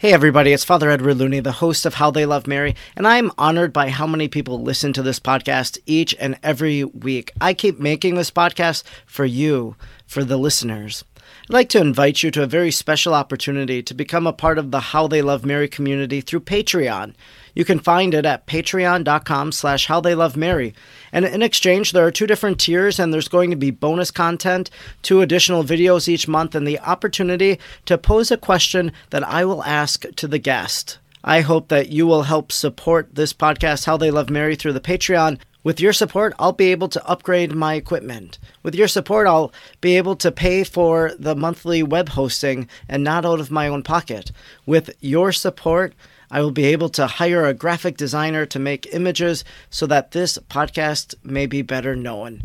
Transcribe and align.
Hey 0.00 0.14
everybody, 0.14 0.54
it's 0.54 0.64
Father 0.64 0.88
Edward 0.88 1.18
Looney, 1.18 1.40
the 1.40 1.52
host 1.52 1.84
of 1.84 1.92
How 1.92 2.10
They 2.10 2.24
Love 2.24 2.46
Mary, 2.46 2.74
and 2.96 3.06
I'm 3.06 3.30
honored 3.36 3.70
by 3.70 3.90
how 3.90 4.06
many 4.06 4.28
people 4.28 4.62
listen 4.62 4.94
to 4.94 5.02
this 5.02 5.20
podcast 5.20 5.76
each 5.84 6.16
and 6.18 6.38
every 6.42 6.84
week. 6.84 7.32
I 7.38 7.52
keep 7.52 7.78
making 7.78 8.14
this 8.14 8.30
podcast 8.30 8.82
for 9.04 9.26
you, 9.26 9.76
for 10.06 10.24
the 10.24 10.38
listeners. 10.38 11.04
I'd 11.44 11.54
like 11.54 11.68
to 11.70 11.80
invite 11.80 12.22
you 12.22 12.30
to 12.30 12.42
a 12.42 12.46
very 12.46 12.70
special 12.70 13.12
opportunity 13.12 13.82
to 13.82 13.94
become 13.94 14.26
a 14.26 14.32
part 14.32 14.56
of 14.56 14.70
the 14.70 14.78
How 14.80 15.08
They 15.08 15.20
Love 15.20 15.44
Mary 15.44 15.66
community 15.66 16.20
through 16.20 16.40
Patreon. 16.40 17.14
You 17.54 17.64
can 17.64 17.80
find 17.80 18.14
it 18.14 18.24
at 18.24 18.46
patreon.com 18.46 19.50
slash 19.50 19.86
how 19.86 20.00
they 20.00 20.14
love 20.14 20.36
Mary. 20.36 20.74
And 21.12 21.24
in 21.24 21.42
exchange, 21.42 21.90
there 21.90 22.06
are 22.06 22.12
two 22.12 22.28
different 22.28 22.60
tiers, 22.60 23.00
and 23.00 23.12
there's 23.12 23.26
going 23.26 23.50
to 23.50 23.56
be 23.56 23.72
bonus 23.72 24.12
content, 24.12 24.70
two 25.02 25.22
additional 25.22 25.64
videos 25.64 26.06
each 26.06 26.28
month, 26.28 26.54
and 26.54 26.68
the 26.68 26.78
opportunity 26.78 27.58
to 27.86 27.98
pose 27.98 28.30
a 28.30 28.36
question 28.36 28.92
that 29.10 29.26
I 29.26 29.44
will 29.44 29.64
ask 29.64 30.06
to 30.14 30.28
the 30.28 30.38
guest. 30.38 30.99
I 31.22 31.42
hope 31.42 31.68
that 31.68 31.90
you 31.90 32.06
will 32.06 32.22
help 32.22 32.50
support 32.50 33.14
this 33.14 33.32
podcast, 33.32 33.84
How 33.84 33.96
They 33.96 34.10
Love 34.10 34.30
Mary, 34.30 34.56
through 34.56 34.72
the 34.72 34.80
Patreon. 34.80 35.38
With 35.62 35.78
your 35.78 35.92
support, 35.92 36.34
I'll 36.38 36.52
be 36.52 36.72
able 36.72 36.88
to 36.88 37.06
upgrade 37.06 37.54
my 37.54 37.74
equipment. 37.74 38.38
With 38.62 38.74
your 38.74 38.88
support, 38.88 39.26
I'll 39.26 39.52
be 39.82 39.98
able 39.98 40.16
to 40.16 40.32
pay 40.32 40.64
for 40.64 41.12
the 41.18 41.36
monthly 41.36 41.82
web 41.82 42.10
hosting 42.10 42.68
and 42.88 43.04
not 43.04 43.26
out 43.26 43.40
of 43.40 43.50
my 43.50 43.68
own 43.68 43.82
pocket. 43.82 44.32
With 44.64 44.96
your 45.00 45.32
support, 45.32 45.92
I 46.30 46.40
will 46.40 46.52
be 46.52 46.64
able 46.64 46.88
to 46.90 47.06
hire 47.06 47.44
a 47.44 47.52
graphic 47.52 47.98
designer 47.98 48.46
to 48.46 48.58
make 48.58 48.94
images 48.94 49.44
so 49.68 49.86
that 49.88 50.12
this 50.12 50.38
podcast 50.48 51.14
may 51.22 51.44
be 51.44 51.60
better 51.60 51.94
known. 51.94 52.44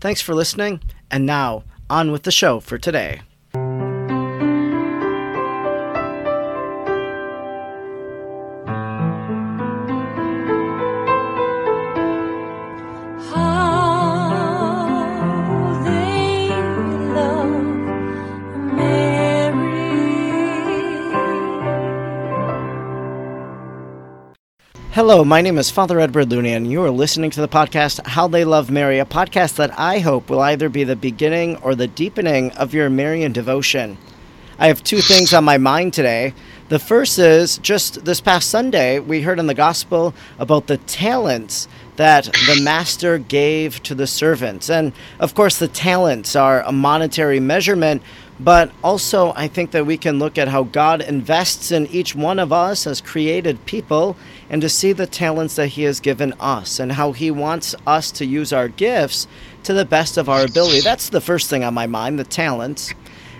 Thanks 0.00 0.20
for 0.20 0.34
listening, 0.34 0.80
and 1.10 1.24
now 1.24 1.62
on 1.88 2.10
with 2.10 2.24
the 2.24 2.32
show 2.32 2.58
for 2.58 2.78
today. 2.78 3.20
Hello, 25.08 25.24
my 25.24 25.40
name 25.40 25.56
is 25.56 25.70
Father 25.70 25.98
Edward 26.00 26.30
Looney, 26.30 26.52
and 26.52 26.70
you 26.70 26.84
are 26.84 26.90
listening 26.90 27.30
to 27.30 27.40
the 27.40 27.48
podcast 27.48 28.06
How 28.08 28.28
They 28.28 28.44
Love 28.44 28.70
Mary, 28.70 28.98
a 28.98 29.06
podcast 29.06 29.56
that 29.56 29.72
I 29.78 30.00
hope 30.00 30.28
will 30.28 30.42
either 30.42 30.68
be 30.68 30.84
the 30.84 30.96
beginning 30.96 31.56
or 31.62 31.74
the 31.74 31.86
deepening 31.86 32.52
of 32.52 32.74
your 32.74 32.90
Marian 32.90 33.32
devotion. 33.32 33.96
I 34.58 34.66
have 34.66 34.84
two 34.84 35.00
things 35.00 35.32
on 35.32 35.44
my 35.44 35.56
mind 35.56 35.94
today. 35.94 36.34
The 36.68 36.78
first 36.78 37.18
is 37.18 37.56
just 37.56 38.04
this 38.04 38.20
past 38.20 38.50
Sunday, 38.50 38.98
we 38.98 39.22
heard 39.22 39.38
in 39.38 39.46
the 39.46 39.54
gospel 39.54 40.12
about 40.38 40.66
the 40.66 40.76
talents 40.76 41.68
that 41.96 42.24
the 42.24 42.60
master 42.62 43.16
gave 43.16 43.82
to 43.84 43.94
the 43.94 44.06
servants. 44.06 44.68
And 44.68 44.92
of 45.20 45.34
course, 45.34 45.58
the 45.58 45.68
talents 45.68 46.36
are 46.36 46.60
a 46.64 46.70
monetary 46.70 47.40
measurement, 47.40 48.02
but 48.40 48.70
also 48.84 49.32
I 49.34 49.48
think 49.48 49.72
that 49.72 49.86
we 49.86 49.96
can 49.96 50.18
look 50.18 50.38
at 50.38 50.48
how 50.48 50.64
God 50.64 51.00
invests 51.00 51.72
in 51.72 51.86
each 51.88 52.14
one 52.14 52.38
of 52.38 52.52
us 52.52 52.86
as 52.86 53.00
created 53.00 53.64
people 53.66 54.16
and 54.48 54.62
to 54.62 54.68
see 54.68 54.92
the 54.92 55.06
talents 55.06 55.56
that 55.56 55.68
He 55.68 55.82
has 55.82 56.00
given 56.00 56.32
us 56.38 56.78
and 56.78 56.92
how 56.92 57.12
He 57.12 57.30
wants 57.30 57.74
us 57.86 58.10
to 58.12 58.26
use 58.26 58.52
our 58.52 58.68
gifts 58.68 59.26
to 59.64 59.72
the 59.72 59.84
best 59.84 60.16
of 60.16 60.28
our 60.28 60.44
ability. 60.44 60.80
That's 60.80 61.08
the 61.08 61.20
first 61.20 61.50
thing 61.50 61.64
on 61.64 61.74
my 61.74 61.86
mind, 61.86 62.18
the 62.18 62.24
talents. 62.24 62.94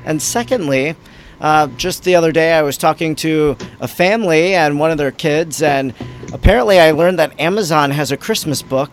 And 0.04 0.20
secondly, 0.20 0.96
uh, 1.41 1.69
just 1.76 2.04
the 2.04 2.16
other 2.16 2.32
day, 2.32 2.52
I 2.52 2.62
was 2.62 2.76
talking 2.76 3.14
to 3.16 3.56
a 3.80 3.86
family 3.86 4.54
and 4.54 4.80
one 4.80 4.91
of 4.91 4.98
their 4.98 5.12
kids, 5.12 5.62
and 5.62 5.94
apparently, 6.32 6.80
I 6.80 6.91
learned 6.91 7.19
that 7.20 7.38
Amazon 7.38 7.92
has 7.92 8.10
a 8.10 8.16
Christmas 8.16 8.60
book, 8.60 8.91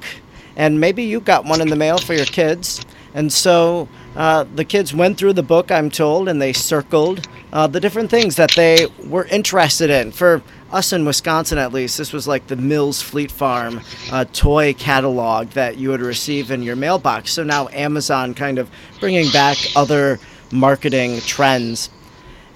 and 0.56 0.80
maybe 0.80 1.04
you 1.04 1.20
got 1.20 1.46
one 1.46 1.60
in 1.60 1.70
the 1.70 1.76
mail 1.76 1.98
for 1.98 2.14
your 2.14 2.26
kids. 2.26 2.86
And 3.16 3.32
so 3.34 3.88
uh, 4.16 4.46
the 4.56 4.66
kids 4.66 4.94
went 4.94 5.18
through 5.18 5.34
the 5.34 5.44
book, 5.44 5.72
I'm 5.72 5.90
told, 5.90 6.30
and 6.30 6.42
they 6.42 6.54
circled 6.54 7.28
uh, 7.52 7.68
the 7.68 7.80
different 7.80 8.10
things 8.10 8.36
that 8.36 8.52
they 8.52 8.88
were 9.06 9.26
interested 9.26 9.90
in. 9.90 10.12
For 10.12 10.42
us 10.72 10.94
in 10.94 11.06
Wisconsin, 11.06 11.58
at 11.58 11.74
least, 11.74 11.98
this 11.98 12.14
was 12.14 12.28
like 12.28 12.48
the 12.48 12.56
Mills 12.56 13.02
Fleet 13.02 13.32
Farm 13.32 13.82
uh, 14.12 14.26
toy 14.34 14.74
catalog 14.74 15.50
that 15.50 15.78
you 15.78 15.90
would 15.90 16.02
receive 16.02 16.52
in 16.52 16.64
your 16.64 16.76
mailbox. 16.76 17.32
So 17.32 17.44
now 17.44 17.70
Amazon 17.70 18.34
kind 18.34 18.58
of 18.58 18.70
bringing 19.00 19.32
back 19.32 19.58
other 19.76 20.20
marketing 20.52 21.20
trends. 21.22 21.90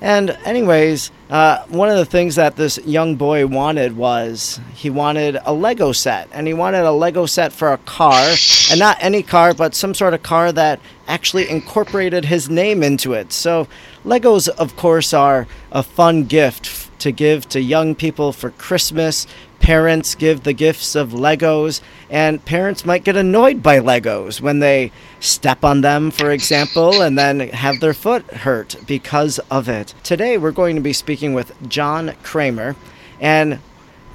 And, 0.02 0.30
anyways, 0.46 1.12
uh, 1.30 1.66
one 1.68 1.90
of 1.90 1.98
the 1.98 2.06
things 2.06 2.36
that 2.36 2.56
this 2.56 2.80
young 2.86 3.16
boy 3.16 3.46
wanted 3.46 3.98
was 3.98 4.62
he 4.74 4.90
wanted 4.90 5.38
a 5.44 5.53
Lego 5.53 5.92
set. 5.92 6.30
And 6.31 6.48
he 6.48 6.53
wanted 6.53 6.86
a 6.86 6.92
Lego 6.92 7.25
set 7.25 7.52
for 7.52 7.74
a 7.74 7.78
car. 7.80 8.36
And 8.72 8.80
not 8.80 8.98
any 9.02 9.24
car, 9.24 9.53
but 9.53 9.75
some 9.75 9.94
sort 9.94 10.14
of 10.14 10.24
car 10.24 10.53
that 10.53 10.80
actually 11.09 11.50
incorporated 11.50 12.25
his 12.25 12.50
name 12.50 12.84
into 12.84 13.14
it. 13.14 13.34
So, 13.34 13.68
Legos, 14.06 14.47
of 14.47 14.75
course, 14.78 15.14
are 15.14 15.47
a 15.72 15.84
fun 15.84 16.25
gift 16.25 16.90
to 17.00 17.12
give 17.12 17.50
to 17.50 17.59
young 17.59 17.96
people 17.96 18.31
for 18.31 18.52
Christmas. 18.52 19.25
Parents 19.59 20.16
give 20.16 20.44
the 20.44 20.53
gifts 20.53 20.96
of 20.96 21.09
Legos, 21.09 21.81
and 22.09 22.44
parents 22.46 22.86
might 22.86 23.03
get 23.03 23.18
annoyed 23.18 23.62
by 23.62 23.80
Legos 23.80 24.40
when 24.40 24.59
they 24.59 24.92
step 25.19 25.64
on 25.64 25.81
them, 25.81 26.12
for 26.12 26.31
example, 26.31 27.02
and 27.02 27.18
then 27.18 27.40
have 27.40 27.80
their 27.80 27.94
foot 27.94 28.25
hurt 28.31 28.75
because 28.88 29.40
of 29.52 29.68
it. 29.68 29.94
Today, 30.03 30.38
we're 30.38 30.52
going 30.52 30.75
to 30.75 30.81
be 30.81 30.94
speaking 30.94 31.34
with 31.34 31.52
John 31.68 32.14
Kramer, 32.24 32.75
and 33.19 33.59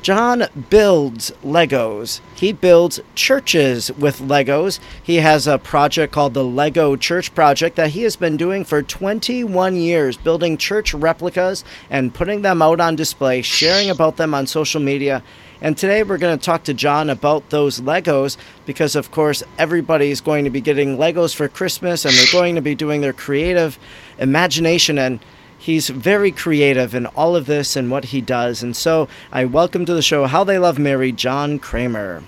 John 0.04 0.44
builds 0.68 1.32
Legos. 1.42 2.20
He 2.34 2.52
builds 2.52 3.00
churches 3.14 3.90
with 3.92 4.18
Legos. 4.18 4.78
He 5.02 5.16
has 5.16 5.46
a 5.46 5.56
project 5.56 6.12
called 6.12 6.34
the 6.34 6.44
Lego 6.44 6.94
Church 6.94 7.34
Project 7.34 7.76
that 7.76 7.92
he 7.92 8.02
has 8.02 8.14
been 8.14 8.36
doing 8.36 8.66
for 8.66 8.82
21 8.82 9.76
years, 9.76 10.18
building 10.18 10.58
church 10.58 10.92
replicas 10.92 11.64
and 11.88 12.12
putting 12.12 12.42
them 12.42 12.60
out 12.60 12.80
on 12.80 12.96
display, 12.96 13.40
sharing 13.40 13.88
about 13.88 14.18
them 14.18 14.34
on 14.34 14.46
social 14.46 14.78
media. 14.78 15.22
And 15.62 15.74
today 15.74 16.02
we're 16.02 16.18
going 16.18 16.38
to 16.38 16.44
talk 16.44 16.64
to 16.64 16.74
John 16.74 17.08
about 17.08 17.48
those 17.48 17.80
Legos 17.80 18.36
because, 18.66 18.96
of 18.96 19.10
course, 19.10 19.42
everybody 19.56 20.10
is 20.10 20.20
going 20.20 20.44
to 20.44 20.50
be 20.50 20.60
getting 20.60 20.98
Legos 20.98 21.34
for 21.34 21.48
Christmas 21.48 22.04
and 22.04 22.12
they're 22.14 22.30
going 22.30 22.56
to 22.56 22.60
be 22.60 22.74
doing 22.74 23.00
their 23.00 23.14
creative 23.14 23.78
imagination 24.18 24.98
and 24.98 25.18
He's 25.64 25.88
very 25.88 26.30
creative 26.30 26.94
in 26.94 27.06
all 27.06 27.34
of 27.34 27.46
this 27.46 27.74
and 27.74 27.90
what 27.90 28.04
he 28.04 28.20
does. 28.20 28.62
And 28.62 28.76
so 28.76 29.08
I 29.32 29.46
welcome 29.46 29.86
to 29.86 29.94
the 29.94 30.02
show 30.02 30.26
How 30.26 30.44
They 30.44 30.58
Love 30.58 30.78
Mary, 30.78 31.10
John 31.10 31.58
Kramer. 31.58 32.22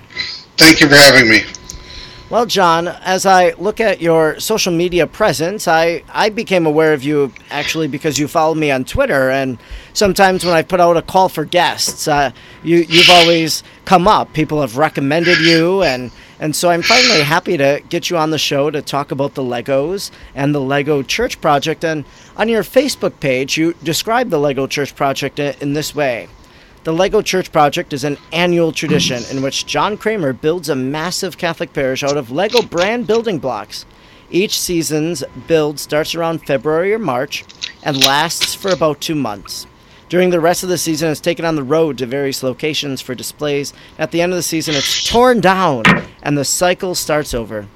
Thank 0.56 0.80
you 0.80 0.88
for 0.88 0.94
having 0.94 1.28
me. 1.28 1.40
Well, 2.30 2.46
John, 2.46 2.88
as 2.88 3.26
I 3.26 3.50
look 3.58 3.78
at 3.78 4.00
your 4.00 4.40
social 4.40 4.72
media 4.72 5.06
presence, 5.06 5.68
I, 5.68 6.02
I 6.08 6.30
became 6.30 6.64
aware 6.64 6.94
of 6.94 7.04
you 7.04 7.30
actually 7.50 7.88
because 7.88 8.18
you 8.18 8.26
followed 8.26 8.56
me 8.56 8.70
on 8.70 8.86
Twitter. 8.86 9.28
And 9.28 9.58
sometimes 9.92 10.42
when 10.42 10.54
I 10.54 10.62
put 10.62 10.80
out 10.80 10.96
a 10.96 11.02
call 11.02 11.28
for 11.28 11.44
guests, 11.44 12.08
uh, 12.08 12.30
you, 12.62 12.86
you've 12.88 13.10
always 13.10 13.62
come 13.84 14.08
up. 14.08 14.32
People 14.32 14.62
have 14.62 14.78
recommended 14.78 15.40
you. 15.40 15.82
And, 15.82 16.10
and 16.38 16.54
so 16.54 16.68
I'm 16.68 16.82
finally 16.82 17.22
happy 17.22 17.56
to 17.56 17.82
get 17.88 18.10
you 18.10 18.18
on 18.18 18.30
the 18.30 18.38
show 18.38 18.70
to 18.70 18.82
talk 18.82 19.10
about 19.10 19.34
the 19.34 19.42
Legos 19.42 20.10
and 20.34 20.54
the 20.54 20.60
Lego 20.60 21.02
Church 21.02 21.40
Project. 21.40 21.84
And 21.84 22.04
on 22.36 22.48
your 22.48 22.62
Facebook 22.62 23.18
page, 23.20 23.56
you 23.56 23.74
describe 23.82 24.28
the 24.28 24.38
Lego 24.38 24.66
Church 24.66 24.94
Project 24.94 25.38
in 25.38 25.72
this 25.72 25.94
way. 25.94 26.28
The 26.84 26.92
Lego 26.92 27.22
Church 27.22 27.50
Project 27.50 27.92
is 27.92 28.04
an 28.04 28.18
annual 28.32 28.70
tradition 28.70 29.22
in 29.30 29.42
which 29.42 29.66
John 29.66 29.96
Kramer 29.96 30.32
builds 30.32 30.68
a 30.68 30.76
massive 30.76 31.38
Catholic 31.38 31.72
parish 31.72 32.04
out 32.04 32.16
of 32.16 32.30
Lego 32.30 32.62
brand 32.62 33.06
building 33.06 33.38
blocks. 33.38 33.86
Each 34.30 34.60
season's 34.60 35.24
build 35.46 35.80
starts 35.80 36.14
around 36.14 36.46
February 36.46 36.92
or 36.92 36.98
March 36.98 37.44
and 37.82 38.04
lasts 38.04 38.54
for 38.54 38.70
about 38.70 39.00
two 39.00 39.14
months. 39.14 39.66
During 40.08 40.30
the 40.30 40.38
rest 40.38 40.62
of 40.62 40.68
the 40.68 40.78
season, 40.78 41.10
it's 41.10 41.20
taken 41.20 41.44
on 41.44 41.56
the 41.56 41.64
road 41.64 41.98
to 41.98 42.06
various 42.06 42.42
locations 42.42 43.00
for 43.00 43.16
displays. 43.16 43.72
At 43.98 44.12
the 44.12 44.20
end 44.20 44.32
of 44.32 44.36
the 44.36 44.42
season, 44.42 44.76
it's 44.76 45.08
torn 45.08 45.40
down 45.40 45.82
and 46.26 46.36
the 46.36 46.44
cycle 46.44 46.96
starts 46.96 47.32
over. 47.32 47.68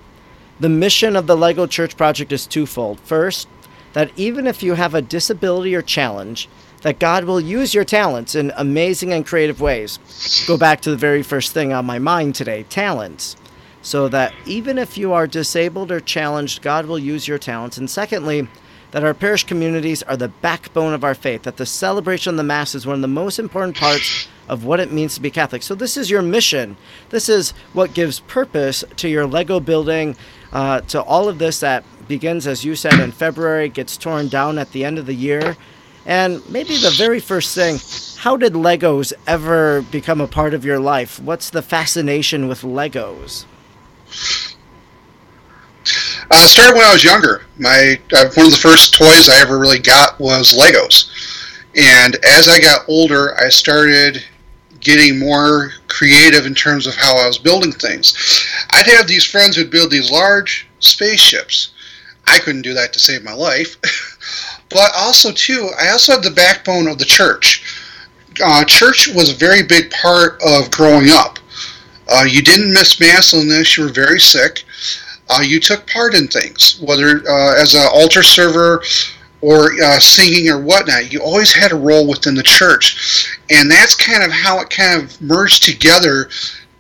The 0.59 0.69
mission 0.69 1.15
of 1.15 1.29
the 1.29 1.37
Lego 1.37 1.69
Church 1.69 1.97
Project 1.97 2.33
is 2.33 2.49
twofold. 2.49 2.99
First, 2.99 3.47
that 3.93 4.11
even 4.17 4.49
if 4.49 4.61
you 4.61 4.75
have 4.75 4.93
a 4.93 5.01
disability 5.01 5.73
or 5.73 5.83
challenge, 5.83 6.49
that 6.83 6.99
God 6.99 7.25
will 7.25 7.41
use 7.41 7.75
your 7.75 7.85
talents 7.85 8.35
in 8.35 8.53
amazing 8.57 9.13
and 9.13 9.25
creative 9.25 9.61
ways. 9.61 10.01
Go 10.49 10.59
back 10.59 10.81
to 10.81 10.91
the 10.91 10.97
very 10.97 11.23
first 11.23 11.53
thing 11.53 11.73
on 11.73 11.87
my 11.87 12.01
mind 12.01 12.35
today 12.35 12.65
talents. 12.65 13.37
So 13.83 14.09
that 14.09 14.35
even 14.47 14.79
if 14.79 14.99
you 14.99 15.13
are 15.13 15.29
disabled 15.29 15.93
or 15.93 16.01
challenged, 16.01 16.61
God 16.61 16.87
will 16.87 16.99
use 16.99 17.29
your 17.29 17.39
talents. 17.39 17.79
And 17.79 17.89
secondly, 17.89 18.49
that 18.91 19.05
our 19.05 19.15
parish 19.15 19.45
communities 19.45 20.03
are 20.03 20.17
the 20.17 20.29
backbone 20.29 20.93
of 20.93 21.05
our 21.05 21.15
faith, 21.15 21.45
that 21.45 21.57
the 21.57 21.67
celebration 21.67 22.31
of 22.31 22.37
the 22.37 22.43
Mass 22.43 22.75
is 22.75 22.85
one 22.85 22.97
of 22.97 23.01
the 23.01 23.07
most 23.07 23.39
important 23.39 23.77
parts 23.77 24.27
of 24.51 24.65
what 24.65 24.81
it 24.81 24.91
means 24.91 25.15
to 25.15 25.21
be 25.21 25.31
Catholic. 25.31 25.63
So, 25.63 25.77
this 25.77 25.97
is 25.97 26.11
your 26.11 26.23
mission. 26.23 26.77
This 27.11 27.29
is 27.29 27.53
what 27.73 27.95
gives 27.95 28.19
purpose 28.21 28.85
to 28.97 29.09
your 29.09 29.25
Lego 29.25 29.61
building, 29.61 30.17
uh, 30.53 30.81
to 30.83 31.01
all 31.03 31.29
of 31.29 31.39
this 31.39 31.61
that 31.61 31.85
begins, 32.09 32.49
as 32.49 32.65
you 32.65 32.75
said, 32.75 32.99
in 32.99 33.13
February, 33.13 33.69
gets 33.69 33.97
torn 33.97 34.27
down 34.27 34.59
at 34.59 34.73
the 34.73 34.85
end 34.85 34.99
of 34.99 35.07
the 35.07 35.15
year. 35.15 35.57
And 36.05 36.43
maybe 36.51 36.77
the 36.77 36.91
very 36.91 37.21
first 37.21 37.55
thing, 37.55 37.79
how 38.19 38.37
did 38.37 38.55
Legos 38.55 39.13
ever 39.29 39.83
become 39.83 40.21
a 40.21 40.27
part 40.27 40.53
of 40.53 40.65
your 40.65 40.81
life? 40.81 41.21
What's 41.21 41.51
the 41.51 41.63
fascination 41.63 42.49
with 42.49 42.63
Legos? 42.63 43.45
Uh, 46.33 46.47
started 46.47 46.75
when 46.75 46.85
I 46.85 46.93
was 46.93 47.05
younger. 47.05 47.43
My 47.59 48.01
uh, 48.13 48.29
one 48.35 48.47
of 48.47 48.53
the 48.53 48.59
first 48.61 48.95
toys 48.95 49.29
I 49.29 49.41
ever 49.41 49.59
really 49.59 49.79
got 49.79 50.19
was 50.19 50.53
Legos, 50.53 51.09
and 51.77 52.17
as 52.25 52.49
I 52.49 52.61
got 52.61 52.85
older, 52.89 53.39
I 53.39 53.49
started 53.49 54.25
getting 54.81 55.19
more 55.19 55.73
creative 55.89 56.47
in 56.47 56.55
terms 56.55 56.87
of 56.87 56.95
how 56.95 57.17
I 57.17 57.27
was 57.27 57.39
building 57.39 57.73
things. 57.73 58.45
I'd 58.71 58.87
have 58.87 59.07
these 59.07 59.25
friends 59.25 59.57
who'd 59.57 59.71
build 59.71 59.91
these 59.91 60.11
large 60.11 60.69
spaceships. 60.81 61.73
I 62.27 62.39
couldn't 62.39 62.63
do 62.63 62.75
that 62.75 62.93
to 62.93 62.99
save 62.99 63.23
my 63.23 63.33
life, 63.33 63.77
but 64.69 64.91
also 64.97 65.33
too, 65.33 65.71
I 65.81 65.91
also 65.91 66.13
had 66.13 66.23
the 66.23 66.31
backbone 66.31 66.89
of 66.89 66.99
the 66.99 67.05
church. 67.05 67.65
Uh, 68.43 68.65
church 68.65 69.09
was 69.15 69.31
a 69.31 69.37
very 69.37 69.63
big 69.63 69.91
part 69.91 70.41
of 70.43 70.71
growing 70.71 71.09
up. 71.11 71.39
Uh, 72.09 72.25
you 72.25 72.43
didn't 72.43 72.73
miss 72.73 72.99
mass 73.01 73.33
unless 73.33 73.77
you 73.77 73.85
were 73.85 73.93
very 73.93 74.21
sick. 74.21 74.65
Uh, 75.29 75.43
you 75.43 75.61
took 75.61 75.87
part 75.87 76.15
in 76.15 76.27
things, 76.27 76.81
whether 76.81 77.23
uh, 77.29 77.61
as 77.61 77.75
an 77.75 77.87
altar 77.93 78.23
server 78.23 78.83
or 79.41 79.73
uh, 79.83 79.99
singing 79.99 80.49
or 80.49 80.61
whatnot. 80.61 81.13
You 81.13 81.23
always 81.23 81.53
had 81.53 81.73
a 81.73 81.77
role 81.77 82.09
within 82.09 82.35
the 82.35 82.43
church, 82.43 83.39
and 83.51 83.71
that's 83.71 83.95
kind 83.95 84.23
of 84.23 84.31
how 84.31 84.61
it 84.61 84.71
kind 84.71 85.03
of 85.03 85.21
merged 85.21 85.63
together 85.63 86.29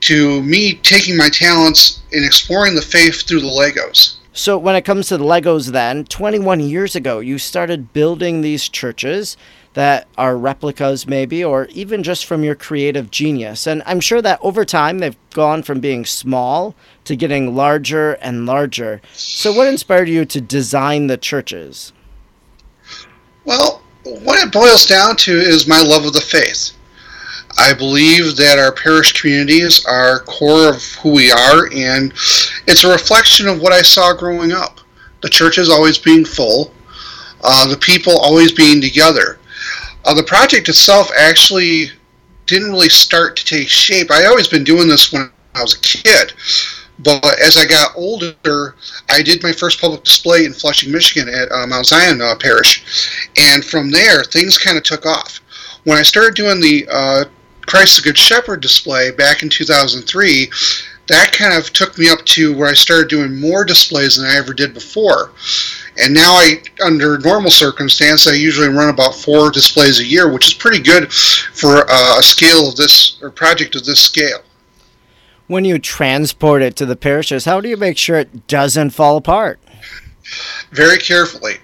to 0.01 0.43
me 0.43 0.75
taking 0.77 1.17
my 1.17 1.29
talents 1.29 2.03
and 2.12 2.25
exploring 2.25 2.75
the 2.75 2.83
faith 2.83 3.27
through 3.27 3.41
the 3.41 3.47
Legos. 3.47 4.17
So, 4.33 4.57
when 4.57 4.77
it 4.77 4.85
comes 4.85 5.09
to 5.09 5.19
the 5.19 5.25
Legos, 5.25 5.73
then, 5.73 6.05
21 6.05 6.61
years 6.61 6.95
ago, 6.95 7.19
you 7.19 7.37
started 7.37 7.93
building 7.93 8.41
these 8.41 8.69
churches 8.69 9.37
that 9.75 10.09
are 10.17 10.37
replicas, 10.37 11.07
maybe, 11.07 11.45
or 11.45 11.67
even 11.67 12.03
just 12.03 12.27
from 12.27 12.43
your 12.43 12.55
creative 12.55 13.11
genius. 13.11 13.67
And 13.67 13.83
I'm 13.87 14.01
sure 14.01 14.23
that 14.23 14.41
over 14.43 14.65
time 14.65 14.99
they've 14.99 15.17
gone 15.31 15.62
from 15.62 15.81
being 15.81 16.05
small 16.05 16.75
to 17.05 17.17
getting 17.17 17.55
larger 17.55 18.12
and 18.15 18.47
larger. 18.47 19.01
So, 19.12 19.53
what 19.53 19.67
inspired 19.67 20.09
you 20.09 20.25
to 20.25 20.41
design 20.41 21.09
the 21.09 21.17
churches? 21.17 21.93
Well, 23.44 23.82
what 24.04 24.44
it 24.44 24.52
boils 24.52 24.87
down 24.87 25.16
to 25.16 25.32
is 25.32 25.66
my 25.66 25.82
love 25.82 26.04
of 26.04 26.12
the 26.12 26.20
faith. 26.20 26.72
I 27.58 27.72
believe 27.72 28.37
that 28.37 28.58
our 28.58 28.72
parish 28.72 29.20
communities 29.20 29.84
are 29.84 30.20
core 30.20 30.69
of 30.69 30.82
who 30.94 31.12
we 31.12 31.31
are, 31.31 31.66
and 31.75 32.12
it's 32.66 32.84
a 32.84 32.90
reflection 32.90 33.48
of 33.48 33.60
what 33.60 33.72
I 33.72 33.82
saw 33.82 34.14
growing 34.14 34.52
up. 34.52 34.81
The 35.22 35.28
churches 35.28 35.69
always 35.69 35.98
being 35.98 36.25
full, 36.25 36.72
uh, 37.42 37.66
the 37.66 37.76
people 37.76 38.19
always 38.19 38.52
being 38.52 38.81
together. 38.81 39.38
Uh, 40.04 40.14
the 40.14 40.22
project 40.22 40.69
itself 40.69 41.10
actually 41.19 41.90
didn't 42.46 42.70
really 42.70 42.88
start 42.88 43.37
to 43.37 43.44
take 43.44 43.69
shape. 43.69 44.10
I 44.10 44.26
always 44.26 44.48
been 44.48 44.64
doing 44.64 44.88
this 44.88 45.12
when 45.12 45.31
I 45.54 45.62
was 45.62 45.75
a 45.75 45.81
kid, 45.81 46.32
but 47.02 47.38
as 47.41 47.56
I 47.56 47.67
got 47.67 47.97
older, 47.97 48.75
I 49.08 49.23
did 49.23 49.43
my 49.43 49.52
first 49.52 49.81
public 49.81 50.05
display 50.05 50.44
in 50.44 50.52
Flushing, 50.52 50.93
Michigan 50.93 51.32
at 51.32 51.50
uh, 51.50 51.67
Mount 51.67 51.87
Zion 51.87 52.20
uh, 52.20 52.35
Parish, 52.38 53.31
and 53.38 53.64
from 53.64 53.91
there 53.91 54.25
things 54.25 54.58
kind 54.58 54.76
of 54.76 54.85
took 54.85 55.06
off. 55.06 55.41
When 55.85 55.99
I 55.99 56.02
started 56.02 56.35
doing 56.35 56.61
the 56.61 56.87
uh, 56.91 57.25
Christ 57.67 57.97
the 57.97 58.02
Good 58.02 58.19
Shepherd 58.19 58.61
display 58.61 59.11
back 59.12 59.43
in 59.43 59.49
2003, 59.49 60.50
that 61.08 61.32
kind 61.32 61.55
of 61.55 61.73
took 61.73 61.99
me 61.99 62.08
up 62.08 62.25
to 62.26 62.56
where 62.56 62.69
I 62.69 62.75
started 62.75 63.08
doing 63.08 63.41
more 63.41 63.64
displays 63.64 64.17
than 64.17 64.26
I 64.26 64.37
ever 64.37 64.52
did 64.52 64.75
before. 64.75 65.32
And 66.00 66.14
now 66.14 66.32
I, 66.32 66.62
under 66.85 67.19
normal 67.19 67.50
circumstance, 67.50 68.26
I 68.26 68.32
usually 68.32 68.69
run 68.69 68.88
about 68.88 69.14
four 69.14 69.50
displays 69.50 69.99
a 69.99 70.05
year, 70.05 70.32
which 70.32 70.47
is 70.47 70.55
pretty 70.55 70.81
good 70.81 71.12
for 71.12 71.85
uh, 71.91 72.19
a 72.19 72.23
scale 72.23 72.69
of 72.69 72.76
this 72.76 73.19
or 73.23 73.31
project 73.31 73.75
of 73.75 73.85
this 73.85 74.00
scale. 74.00 74.41
When 75.50 75.64
you 75.64 75.81
transport 75.81 76.62
it 76.62 76.76
to 76.76 76.87
the 76.87 76.94
parishes, 76.94 77.44
how 77.44 77.61
do 77.61 77.69
you 77.69 77.76
make 77.76 77.99
sure 77.99 78.14
it 78.14 78.47
doesn't 78.47 78.91
fall 78.91 79.17
apart? 79.17 79.58
Very 80.70 80.97
carefully. 80.97 81.55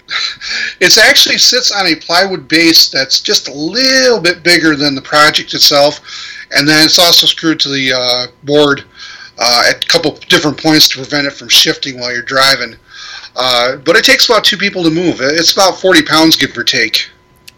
It 0.81 0.99
actually 0.99 1.39
sits 1.39 1.71
on 1.71 1.87
a 1.87 1.95
plywood 1.95 2.49
base 2.49 2.89
that's 2.89 3.21
just 3.21 3.47
a 3.47 3.55
little 3.55 4.21
bit 4.21 4.43
bigger 4.43 4.75
than 4.75 4.97
the 4.97 5.03
project 5.03 5.55
itself, 5.55 6.01
and 6.51 6.67
then 6.67 6.85
it's 6.85 6.99
also 6.99 7.29
screwed 7.29 7.61
to 7.61 7.69
the 7.69 7.93
uh, 7.93 8.27
board 8.43 8.83
uh, 9.39 9.63
at 9.69 9.85
a 9.85 9.87
couple 9.87 10.19
different 10.29 10.61
points 10.61 10.89
to 10.89 10.97
prevent 10.97 11.29
it 11.29 11.35
from 11.35 11.49
shifting 11.49 12.01
while 12.01 12.13
you're 12.13 12.23
driving. 12.23 12.75
Uh, 13.37 13.77
but 13.77 13.95
it 13.95 14.05
takes 14.05 14.29
about 14.29 14.43
two 14.43 14.57
people 14.57 14.83
to 14.83 14.91
move. 14.91 15.19
It's 15.21 15.53
about 15.53 15.81
40 15.81 16.03
pounds, 16.03 16.35
give 16.35 16.59
or 16.59 16.65
take. 16.65 17.09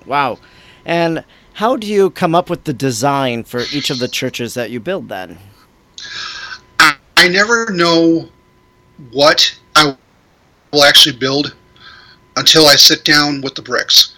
Wow. 0.04 0.40
And 0.84 1.24
how 1.54 1.76
do 1.76 1.86
you 1.86 2.10
come 2.10 2.34
up 2.34 2.50
with 2.50 2.64
the 2.64 2.74
design 2.74 3.44
for 3.44 3.62
each 3.72 3.88
of 3.88 3.98
the 3.98 4.08
churches 4.08 4.52
that 4.52 4.70
you 4.70 4.78
build 4.78 5.08
then? 5.08 5.38
I, 6.78 6.96
I 7.16 7.28
never 7.28 7.70
know 7.70 8.28
what 9.12 9.58
I 9.76 9.96
will 10.72 10.84
actually 10.84 11.16
build 11.16 11.54
until 12.36 12.66
I 12.66 12.76
sit 12.76 13.04
down 13.04 13.40
with 13.40 13.54
the 13.54 13.62
bricks. 13.62 14.14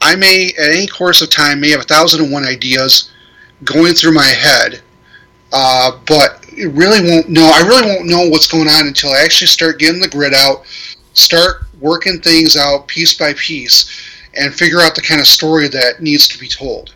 I 0.00 0.16
may, 0.16 0.48
at 0.58 0.70
any 0.70 0.86
course 0.86 1.22
of 1.22 1.30
time, 1.30 1.60
may 1.60 1.70
have 1.70 1.80
a 1.80 1.84
thousand 1.84 2.24
and 2.24 2.32
one 2.32 2.44
ideas 2.44 3.10
going 3.64 3.94
through 3.94 4.14
my 4.14 4.26
head, 4.26 4.82
uh, 5.52 5.92
but 6.06 6.44
it 6.56 6.72
really 6.72 7.08
won't 7.08 7.28
know. 7.28 7.50
I 7.54 7.60
really 7.60 7.86
won't 7.86 8.06
know 8.06 8.28
what's 8.28 8.50
going 8.50 8.68
on 8.68 8.88
until 8.88 9.10
I 9.10 9.22
actually 9.22 9.46
start 9.46 9.78
getting 9.78 10.00
the 10.00 10.08
grid 10.08 10.34
out, 10.34 10.64
start 11.14 11.62
working 11.80 12.20
things 12.20 12.56
out 12.56 12.88
piece 12.88 13.16
by 13.16 13.32
piece, 13.34 14.08
and 14.34 14.52
figure 14.52 14.80
out 14.80 14.94
the 14.94 15.02
kind 15.02 15.20
of 15.20 15.26
story 15.26 15.68
that 15.68 16.00
needs 16.00 16.26
to 16.28 16.38
be 16.38 16.48
told. 16.48 16.94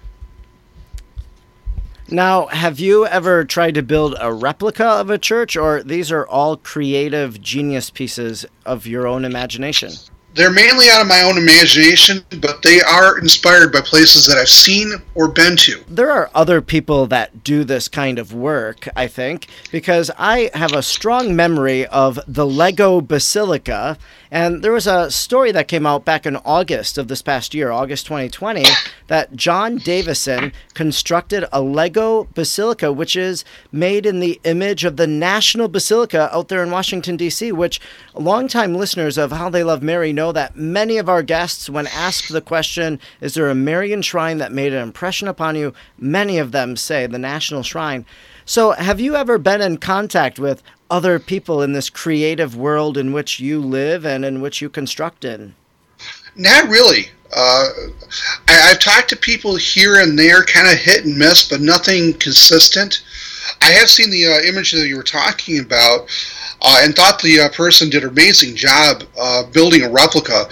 Now, 2.08 2.47
have 2.47 2.79
you 2.79 3.05
ever 3.05 3.44
tried 3.44 3.75
to 3.75 3.82
build 3.82 4.14
a 4.20 4.32
replica 4.32 4.87
of 4.87 5.11
a 5.11 5.19
church, 5.19 5.56
or 5.56 5.82
these 5.82 6.12
are 6.12 6.25
all 6.26 6.56
creative 6.56 7.41
genius 7.41 7.91
pieces 7.91 8.47
of 8.64 8.87
your 8.87 9.08
own 9.08 9.25
imagination? 9.25 9.93
They're 10.37 10.53
mainly 10.53 10.91
out 10.91 11.00
of 11.00 11.09
my 11.09 11.23
own 11.23 11.38
imagination, 11.38 12.23
but 12.43 12.61
they 12.61 12.83
are 12.83 13.19
inspired 13.19 13.73
by 13.73 13.81
places 13.81 14.27
that 14.27 14.37
I've 14.37 14.50
seen 14.50 14.93
or 15.15 15.29
been 15.29 15.56
to. 15.56 15.83
There 15.88 16.11
are 16.11 16.31
other 16.35 16.61
people 16.61 17.06
that 17.06 17.43
do 17.43 17.65
this 17.65 17.88
kind 17.88 18.19
of 18.19 18.35
work, 18.35 18.87
I 18.94 19.06
think, 19.06 19.49
because 19.73 20.11
I 20.19 20.50
have 20.53 20.73
a 20.73 20.83
strong 20.83 21.35
memory 21.35 21.87
of 21.87 22.21
the 22.29 22.47
Lego 22.47 23.00
Basilica. 23.00 23.97
And 24.31 24.62
there 24.62 24.73
was 24.73 24.87
a 24.87 25.11
story 25.11 25.53
that 25.53 25.69
came 25.69 25.87
out 25.87 26.05
back 26.05 26.27
in 26.27 26.37
August 26.37 26.99
of 26.99 27.09
this 27.09 27.23
past 27.23 27.55
year, 27.55 27.71
August 27.71 28.05
2020, 28.06 28.65
that 29.06 29.37
John 29.37 29.79
Davison 29.79 30.53
constructed 30.75 31.47
a 31.50 31.62
Lego 31.62 32.25
Basilica, 32.34 32.93
which 32.93 33.17
is 33.17 33.44
made 33.72 34.05
in 34.05 34.20
the 34.20 34.39
image 34.44 34.84
of 34.84 34.96
the 34.96 35.06
National 35.06 35.69
Basilica 35.69 36.29
out 36.31 36.49
there 36.49 36.63
in 36.63 36.70
Washington, 36.70 37.17
D.C., 37.17 37.53
which 37.53 37.81
longtime 38.15 38.75
listeners 38.75 39.17
of 39.17 39.32
How 39.32 39.49
They 39.49 39.65
Love 39.65 39.82
Mary 39.82 40.13
know 40.13 40.26
that 40.33 40.56
many 40.56 40.99
of 40.99 41.09
our 41.09 41.23
guests, 41.23 41.69
when 41.69 41.87
asked 41.89 42.33
the 42.33 42.41
question, 42.41 43.01
Is 43.21 43.35
there 43.35 43.49
a 43.49 43.55
Marian 43.55 44.03
shrine 44.03 44.39
that 44.39 44.53
made 44.53 44.73
an 44.73 44.83
impression 44.83 45.29
upon 45.29 45.56
you? 45.56 45.73
Many 45.99 46.39
of 46.39 46.53
them 46.53 46.77
say 46.77 47.06
the 47.06 47.19
National 47.19 47.63
Shrine. 47.63 48.05
So, 48.45 48.73
have 48.73 49.01
you 49.01 49.17
ever 49.17 49.39
been 49.39 49.61
in 49.61 49.79
contact 49.79 50.39
with 50.39 50.63
other 50.91 51.19
people 51.19 51.63
in 51.63 51.73
this 51.73 51.91
creative 51.91 52.56
world 52.56 52.97
in 52.97 53.13
which 53.13 53.41
you 53.41 53.61
live 53.61 54.06
and 54.06 54.25
in 54.25 54.41
which 54.41 54.61
you 54.61 54.69
construct 54.69 55.25
in? 55.25 55.55
Not 56.36 56.69
really. 56.69 57.08
Uh, 57.34 57.69
I, 58.48 58.52
have 58.52 58.78
talked 58.78 59.08
to 59.10 59.16
people 59.16 59.56
here 59.56 60.00
and 60.00 60.19
there, 60.19 60.44
kind 60.44 60.69
of 60.69 60.78
hit 60.78 61.05
and 61.05 61.16
miss, 61.16 61.48
but 61.48 61.60
nothing 61.60 62.14
consistent. 62.14 63.02
I 63.62 63.70
have 63.70 63.88
seen 63.88 64.10
the 64.10 64.26
uh, 64.26 64.48
image 64.48 64.72
that 64.72 64.86
you 64.86 64.96
were 64.96 65.02
talking 65.02 65.58
about 65.60 66.08
uh, 66.62 66.81
and 66.82 66.94
thought 66.94 67.20
the 67.20 67.40
uh, 67.40 67.48
person 67.50 67.90
did 67.90 68.05
an 68.05 68.10
amazing 68.10 68.55
job 68.55 69.02
uh, 69.19 69.44
building 69.44 69.82
a 69.82 69.90
replica, 69.90 70.44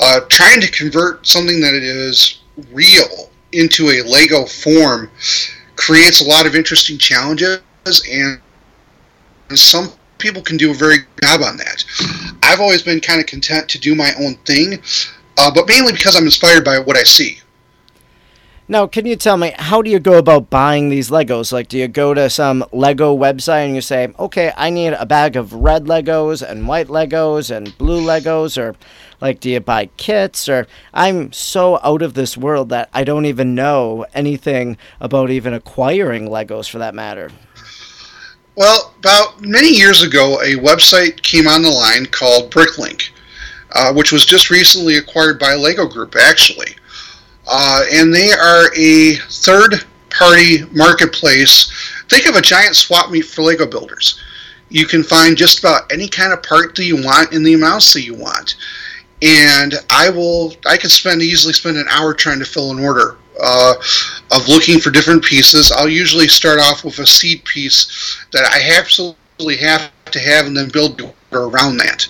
uh, 0.00 0.20
trying 0.28 0.60
to 0.60 0.70
convert 0.70 1.26
something 1.26 1.60
that 1.60 1.74
is 1.74 2.40
real 2.72 3.30
into 3.52 3.90
a 3.90 4.02
Lego 4.02 4.44
form 4.46 5.10
creates 5.76 6.20
a 6.20 6.28
lot 6.28 6.46
of 6.46 6.54
interesting 6.54 6.98
challenges, 6.98 7.60
and 8.10 8.40
some 9.54 9.92
people 10.18 10.42
can 10.42 10.56
do 10.56 10.70
a 10.70 10.74
very 10.74 10.98
good 10.98 11.22
job 11.22 11.42
on 11.42 11.56
that. 11.56 11.84
I've 12.42 12.60
always 12.60 12.82
been 12.82 13.00
kind 13.00 13.20
of 13.20 13.26
content 13.26 13.68
to 13.70 13.78
do 13.78 13.94
my 13.94 14.12
own 14.20 14.36
thing, 14.46 14.80
uh, 15.36 15.50
but 15.54 15.66
mainly 15.66 15.92
because 15.92 16.16
I'm 16.16 16.24
inspired 16.24 16.64
by 16.64 16.78
what 16.78 16.96
I 16.96 17.02
see. 17.02 17.40
Now, 18.66 18.86
can 18.86 19.04
you 19.04 19.14
tell 19.14 19.36
me 19.36 19.52
how 19.58 19.82
do 19.82 19.90
you 19.90 19.98
go 19.98 20.16
about 20.16 20.48
buying 20.48 20.88
these 20.88 21.10
Legos? 21.10 21.52
Like, 21.52 21.68
do 21.68 21.76
you 21.76 21.86
go 21.86 22.14
to 22.14 22.30
some 22.30 22.64
Lego 22.72 23.14
website 23.14 23.66
and 23.66 23.74
you 23.74 23.82
say, 23.82 24.08
okay, 24.18 24.54
I 24.56 24.70
need 24.70 24.94
a 24.94 25.04
bag 25.04 25.36
of 25.36 25.52
red 25.52 25.84
Legos 25.84 26.40
and 26.40 26.66
white 26.66 26.88
Legos 26.88 27.54
and 27.54 27.76
blue 27.76 28.00
Legos? 28.02 28.56
Or, 28.56 28.74
like, 29.20 29.40
do 29.40 29.50
you 29.50 29.60
buy 29.60 29.86
kits? 29.98 30.48
Or, 30.48 30.66
I'm 30.94 31.30
so 31.30 31.78
out 31.82 32.00
of 32.00 32.14
this 32.14 32.38
world 32.38 32.70
that 32.70 32.88
I 32.94 33.04
don't 33.04 33.26
even 33.26 33.54
know 33.54 34.06
anything 34.14 34.78
about 34.98 35.28
even 35.28 35.52
acquiring 35.52 36.28
Legos 36.28 36.66
for 36.66 36.78
that 36.78 36.94
matter. 36.94 37.30
Well, 38.56 38.94
about 38.98 39.42
many 39.42 39.76
years 39.76 40.02
ago, 40.02 40.40
a 40.40 40.54
website 40.54 41.20
came 41.20 41.46
on 41.46 41.60
the 41.60 41.70
line 41.70 42.06
called 42.06 42.50
Bricklink, 42.50 43.10
uh, 43.74 43.92
which 43.92 44.12
was 44.12 44.24
just 44.24 44.50
recently 44.50 44.96
acquired 44.96 45.38
by 45.38 45.54
Lego 45.54 45.86
Group, 45.86 46.16
actually. 46.16 46.74
uh, 47.46 47.82
and 47.92 48.12
they 48.14 48.32
are 48.32 48.74
a 48.76 49.16
third 49.28 49.84
party 50.10 50.64
marketplace. 50.72 51.72
Think 52.08 52.26
of 52.26 52.36
a 52.36 52.42
giant 52.42 52.76
swap 52.76 53.10
meet 53.10 53.22
for 53.24 53.42
Lego 53.42 53.66
builders. 53.66 54.20
You 54.70 54.86
can 54.86 55.02
find 55.02 55.36
just 55.36 55.58
about 55.58 55.92
any 55.92 56.08
kind 56.08 56.32
of 56.32 56.42
part 56.42 56.74
that 56.74 56.84
you 56.84 56.96
want 56.96 57.32
in 57.32 57.42
the 57.42 57.54
amounts 57.54 57.92
that 57.92 58.02
you 58.02 58.14
want. 58.14 58.56
And 59.22 59.74
I 59.90 60.10
will, 60.10 60.54
I 60.66 60.76
could 60.76 60.90
spend 60.90 61.22
easily 61.22 61.52
spend 61.52 61.76
an 61.76 61.86
hour 61.90 62.14
trying 62.14 62.38
to 62.40 62.44
fill 62.44 62.72
an 62.72 62.84
order 62.84 63.16
uh, 63.42 63.74
of 64.32 64.48
looking 64.48 64.80
for 64.80 64.90
different 64.90 65.24
pieces. 65.24 65.72
I'll 65.72 65.88
usually 65.88 66.28
start 66.28 66.60
off 66.60 66.84
with 66.84 66.98
a 66.98 67.06
seed 67.06 67.44
piece 67.44 68.18
that 68.32 68.44
I 68.44 68.76
absolutely 68.78 69.56
have 69.58 69.90
to 70.06 70.18
have, 70.20 70.46
and 70.46 70.56
then 70.56 70.68
build 70.68 71.02
around 71.32 71.76
that. 71.78 72.06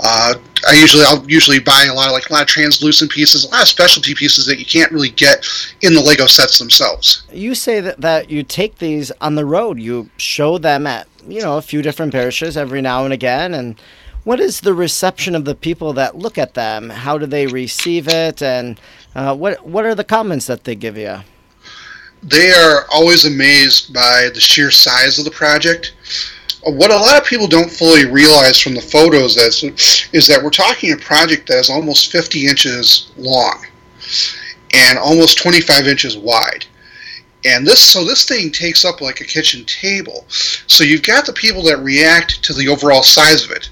Uh, 0.00 0.34
I 0.68 0.74
usually 0.74 1.04
I'll 1.04 1.24
usually 1.30 1.60
buy 1.60 1.86
a 1.88 1.94
lot 1.94 2.08
of 2.08 2.12
like 2.12 2.28
a 2.28 2.32
lot 2.32 2.42
of 2.42 2.48
translucent 2.48 3.10
pieces, 3.10 3.44
a 3.44 3.50
lot 3.50 3.62
of 3.62 3.68
specialty 3.68 4.14
pieces 4.14 4.46
that 4.46 4.58
you 4.58 4.64
can't 4.64 4.90
really 4.90 5.10
get 5.10 5.46
in 5.82 5.94
the 5.94 6.00
Lego 6.00 6.26
sets 6.26 6.58
themselves. 6.58 7.22
You 7.32 7.54
say 7.54 7.80
that, 7.80 8.00
that 8.00 8.30
you 8.30 8.42
take 8.42 8.78
these 8.78 9.12
on 9.20 9.34
the 9.34 9.44
road. 9.44 9.78
You 9.78 10.10
show 10.16 10.58
them 10.58 10.86
at 10.86 11.06
you 11.28 11.40
know 11.40 11.56
a 11.56 11.62
few 11.62 11.80
different 11.80 12.12
parishes 12.12 12.56
every 12.56 12.82
now 12.82 13.04
and 13.04 13.12
again, 13.12 13.54
and 13.54 13.80
what 14.24 14.40
is 14.40 14.60
the 14.60 14.74
reception 14.74 15.34
of 15.34 15.44
the 15.44 15.54
people 15.54 15.92
that 15.92 16.16
look 16.16 16.38
at 16.38 16.54
them? 16.54 16.90
How 16.90 17.18
do 17.18 17.26
they 17.26 17.46
receive 17.46 18.08
it, 18.08 18.42
and 18.42 18.80
uh, 19.14 19.36
what 19.36 19.64
what 19.66 19.84
are 19.84 19.94
the 19.94 20.04
comments 20.04 20.46
that 20.46 20.64
they 20.64 20.74
give 20.74 20.96
you? 20.96 21.18
They 22.22 22.50
are 22.52 22.86
always 22.90 23.26
amazed 23.26 23.92
by 23.92 24.30
the 24.32 24.40
sheer 24.40 24.70
size 24.70 25.18
of 25.18 25.26
the 25.26 25.30
project 25.30 25.92
what 26.72 26.90
a 26.90 26.96
lot 26.96 27.20
of 27.20 27.26
people 27.26 27.46
don't 27.46 27.70
fully 27.70 28.06
realize 28.06 28.60
from 28.60 28.74
the 28.74 28.80
photos 28.80 29.36
is, 29.36 30.08
is 30.12 30.26
that 30.26 30.42
we're 30.42 30.50
talking 30.50 30.92
a 30.92 30.96
project 30.96 31.48
that 31.48 31.58
is 31.58 31.70
almost 31.70 32.10
50 32.10 32.46
inches 32.46 33.10
long 33.16 33.64
and 34.72 34.98
almost 34.98 35.38
25 35.38 35.86
inches 35.86 36.16
wide. 36.16 36.66
And 37.46 37.66
this, 37.66 37.80
so 37.80 38.04
this 38.04 38.24
thing 38.24 38.50
takes 38.50 38.84
up 38.86 39.02
like 39.02 39.20
a 39.20 39.24
kitchen 39.24 39.66
table. 39.66 40.24
So 40.28 40.82
you've 40.82 41.02
got 41.02 41.26
the 41.26 41.32
people 41.34 41.62
that 41.64 41.78
react 41.78 42.42
to 42.44 42.54
the 42.54 42.68
overall 42.68 43.02
size 43.02 43.44
of 43.44 43.50
it. 43.50 43.68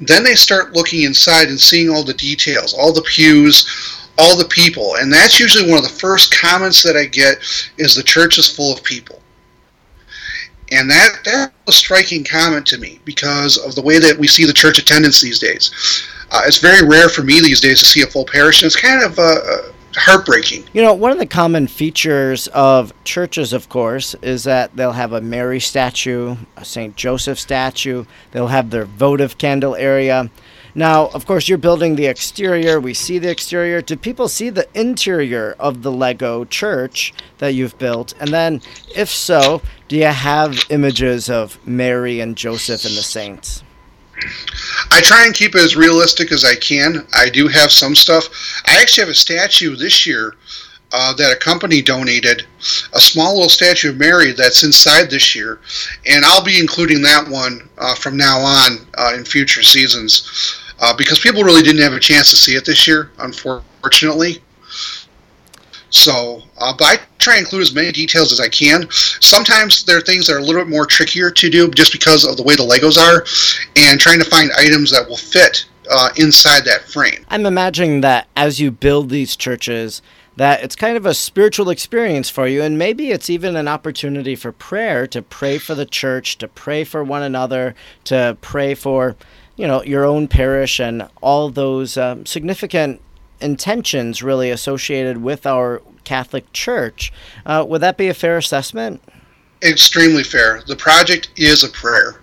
Then 0.00 0.24
they 0.24 0.34
start 0.34 0.74
looking 0.74 1.02
inside 1.02 1.48
and 1.48 1.60
seeing 1.60 1.88
all 1.88 2.02
the 2.02 2.14
details, 2.14 2.74
all 2.74 2.92
the 2.92 3.02
pews, 3.02 4.08
all 4.18 4.36
the 4.36 4.46
people. 4.46 4.96
And 4.96 5.12
that's 5.12 5.38
usually 5.38 5.68
one 5.68 5.78
of 5.78 5.84
the 5.84 6.00
first 6.00 6.36
comments 6.36 6.82
that 6.82 6.96
I 6.96 7.04
get 7.04 7.38
is 7.78 7.94
the 7.94 8.02
church 8.02 8.38
is 8.38 8.54
full 8.54 8.72
of 8.72 8.82
people. 8.82 9.21
And 10.72 10.90
that, 10.90 11.18
that 11.24 11.52
was 11.66 11.76
a 11.76 11.78
striking 11.78 12.24
comment 12.24 12.66
to 12.68 12.78
me 12.78 13.00
because 13.04 13.58
of 13.58 13.74
the 13.74 13.82
way 13.82 13.98
that 13.98 14.16
we 14.18 14.26
see 14.26 14.44
the 14.44 14.52
church 14.52 14.78
attendance 14.78 15.20
these 15.20 15.38
days. 15.38 15.70
Uh, 16.30 16.42
it's 16.46 16.58
very 16.58 16.86
rare 16.86 17.08
for 17.08 17.22
me 17.22 17.40
these 17.40 17.60
days 17.60 17.78
to 17.80 17.84
see 17.84 18.02
a 18.02 18.06
full 18.06 18.24
parish, 18.24 18.62
and 18.62 18.66
it's 18.66 18.80
kind 18.80 19.02
of 19.02 19.18
uh, 19.18 19.22
uh, 19.22 19.72
heartbreaking. 19.96 20.64
You 20.72 20.80
know, 20.80 20.94
one 20.94 21.12
of 21.12 21.18
the 21.18 21.26
common 21.26 21.66
features 21.66 22.48
of 22.48 22.92
churches, 23.04 23.52
of 23.52 23.68
course, 23.68 24.14
is 24.22 24.44
that 24.44 24.74
they'll 24.74 24.92
have 24.92 25.12
a 25.12 25.20
Mary 25.20 25.60
statue, 25.60 26.36
a 26.56 26.64
St. 26.64 26.96
Joseph 26.96 27.38
statue, 27.38 28.06
they'll 28.30 28.46
have 28.46 28.70
their 28.70 28.86
votive 28.86 29.36
candle 29.36 29.74
area. 29.76 30.30
Now, 30.74 31.08
of 31.08 31.26
course, 31.26 31.48
you're 31.48 31.58
building 31.58 31.96
the 31.96 32.06
exterior. 32.06 32.80
We 32.80 32.94
see 32.94 33.18
the 33.18 33.30
exterior. 33.30 33.82
Do 33.82 33.94
people 33.94 34.26
see 34.28 34.48
the 34.48 34.66
interior 34.72 35.54
of 35.58 35.82
the 35.82 35.92
Lego 35.92 36.46
church 36.46 37.12
that 37.38 37.52
you've 37.52 37.78
built? 37.78 38.14
And 38.18 38.30
then, 38.30 38.62
if 38.96 39.10
so, 39.10 39.60
do 39.92 39.98
you 39.98 40.06
have 40.06 40.64
images 40.70 41.28
of 41.28 41.58
Mary 41.68 42.20
and 42.20 42.34
Joseph 42.34 42.86
and 42.86 42.96
the 42.96 43.02
saints? 43.02 43.62
I 44.90 45.02
try 45.02 45.26
and 45.26 45.34
keep 45.34 45.54
it 45.54 45.60
as 45.60 45.76
realistic 45.76 46.32
as 46.32 46.46
I 46.46 46.54
can. 46.54 47.06
I 47.14 47.28
do 47.28 47.46
have 47.46 47.70
some 47.70 47.94
stuff. 47.94 48.24
I 48.64 48.80
actually 48.80 49.02
have 49.02 49.10
a 49.10 49.14
statue 49.14 49.76
this 49.76 50.06
year 50.06 50.34
uh, 50.92 51.12
that 51.16 51.36
a 51.36 51.38
company 51.38 51.82
donated, 51.82 52.46
a 52.94 53.00
small 53.02 53.34
little 53.34 53.50
statue 53.50 53.90
of 53.90 53.98
Mary 53.98 54.32
that's 54.32 54.64
inside 54.64 55.10
this 55.10 55.34
year, 55.34 55.60
and 56.08 56.24
I'll 56.24 56.42
be 56.42 56.58
including 56.58 57.02
that 57.02 57.28
one 57.28 57.68
uh, 57.76 57.94
from 57.94 58.16
now 58.16 58.38
on 58.38 58.78
uh, 58.96 59.12
in 59.14 59.26
future 59.26 59.62
seasons 59.62 60.56
uh, 60.80 60.96
because 60.96 61.18
people 61.18 61.44
really 61.44 61.62
didn't 61.62 61.82
have 61.82 61.92
a 61.92 62.00
chance 62.00 62.30
to 62.30 62.36
see 62.36 62.54
it 62.54 62.64
this 62.64 62.88
year, 62.88 63.10
unfortunately. 63.18 64.40
So, 65.92 66.42
uh, 66.58 66.74
but 66.76 66.84
I 66.84 66.96
try 67.18 67.36
and 67.36 67.44
include 67.44 67.62
as 67.62 67.74
many 67.74 67.92
details 67.92 68.32
as 68.32 68.40
I 68.40 68.48
can. 68.48 68.90
Sometimes 68.90 69.84
there 69.84 69.98
are 69.98 70.00
things 70.00 70.26
that 70.26 70.34
are 70.34 70.38
a 70.38 70.42
little 70.42 70.62
bit 70.62 70.70
more 70.70 70.86
trickier 70.86 71.30
to 71.30 71.50
do 71.50 71.70
just 71.70 71.92
because 71.92 72.24
of 72.26 72.36
the 72.36 72.42
way 72.42 72.56
the 72.56 72.62
Legos 72.62 72.98
are, 72.98 73.24
and 73.76 74.00
trying 74.00 74.18
to 74.18 74.24
find 74.24 74.50
items 74.58 74.90
that 74.90 75.08
will 75.08 75.18
fit 75.18 75.66
uh, 75.90 76.08
inside 76.16 76.64
that 76.64 76.82
frame. 76.82 77.24
I'm 77.28 77.46
imagining 77.46 78.00
that 78.00 78.26
as 78.34 78.58
you 78.58 78.70
build 78.70 79.10
these 79.10 79.36
churches, 79.36 80.00
that 80.36 80.62
it's 80.62 80.74
kind 80.74 80.96
of 80.96 81.04
a 81.04 81.12
spiritual 81.12 81.68
experience 81.68 82.30
for 82.30 82.46
you, 82.46 82.62
and 82.62 82.78
maybe 82.78 83.10
it's 83.10 83.28
even 83.28 83.54
an 83.54 83.68
opportunity 83.68 84.34
for 84.34 84.50
prayer 84.50 85.06
to 85.08 85.20
pray 85.20 85.58
for 85.58 85.74
the 85.74 85.84
church, 85.84 86.38
to 86.38 86.48
pray 86.48 86.84
for 86.84 87.04
one 87.04 87.22
another, 87.22 87.74
to 88.04 88.36
pray 88.40 88.74
for 88.74 89.14
you 89.56 89.66
know 89.66 89.82
your 89.82 90.04
own 90.04 90.26
parish 90.26 90.80
and 90.80 91.06
all 91.20 91.50
those 91.50 91.98
um, 91.98 92.24
significant 92.24 93.02
intentions 93.42 94.22
really 94.22 94.50
associated 94.50 95.18
with 95.18 95.46
our 95.46 95.82
Catholic 96.04 96.52
Church. 96.52 97.12
Uh, 97.44 97.64
would 97.68 97.80
that 97.80 97.96
be 97.96 98.08
a 98.08 98.14
fair 98.14 98.36
assessment? 98.36 99.02
Extremely 99.62 100.24
fair. 100.24 100.62
The 100.66 100.76
project 100.76 101.30
is 101.36 101.62
a 101.62 101.68
prayer, 101.68 102.20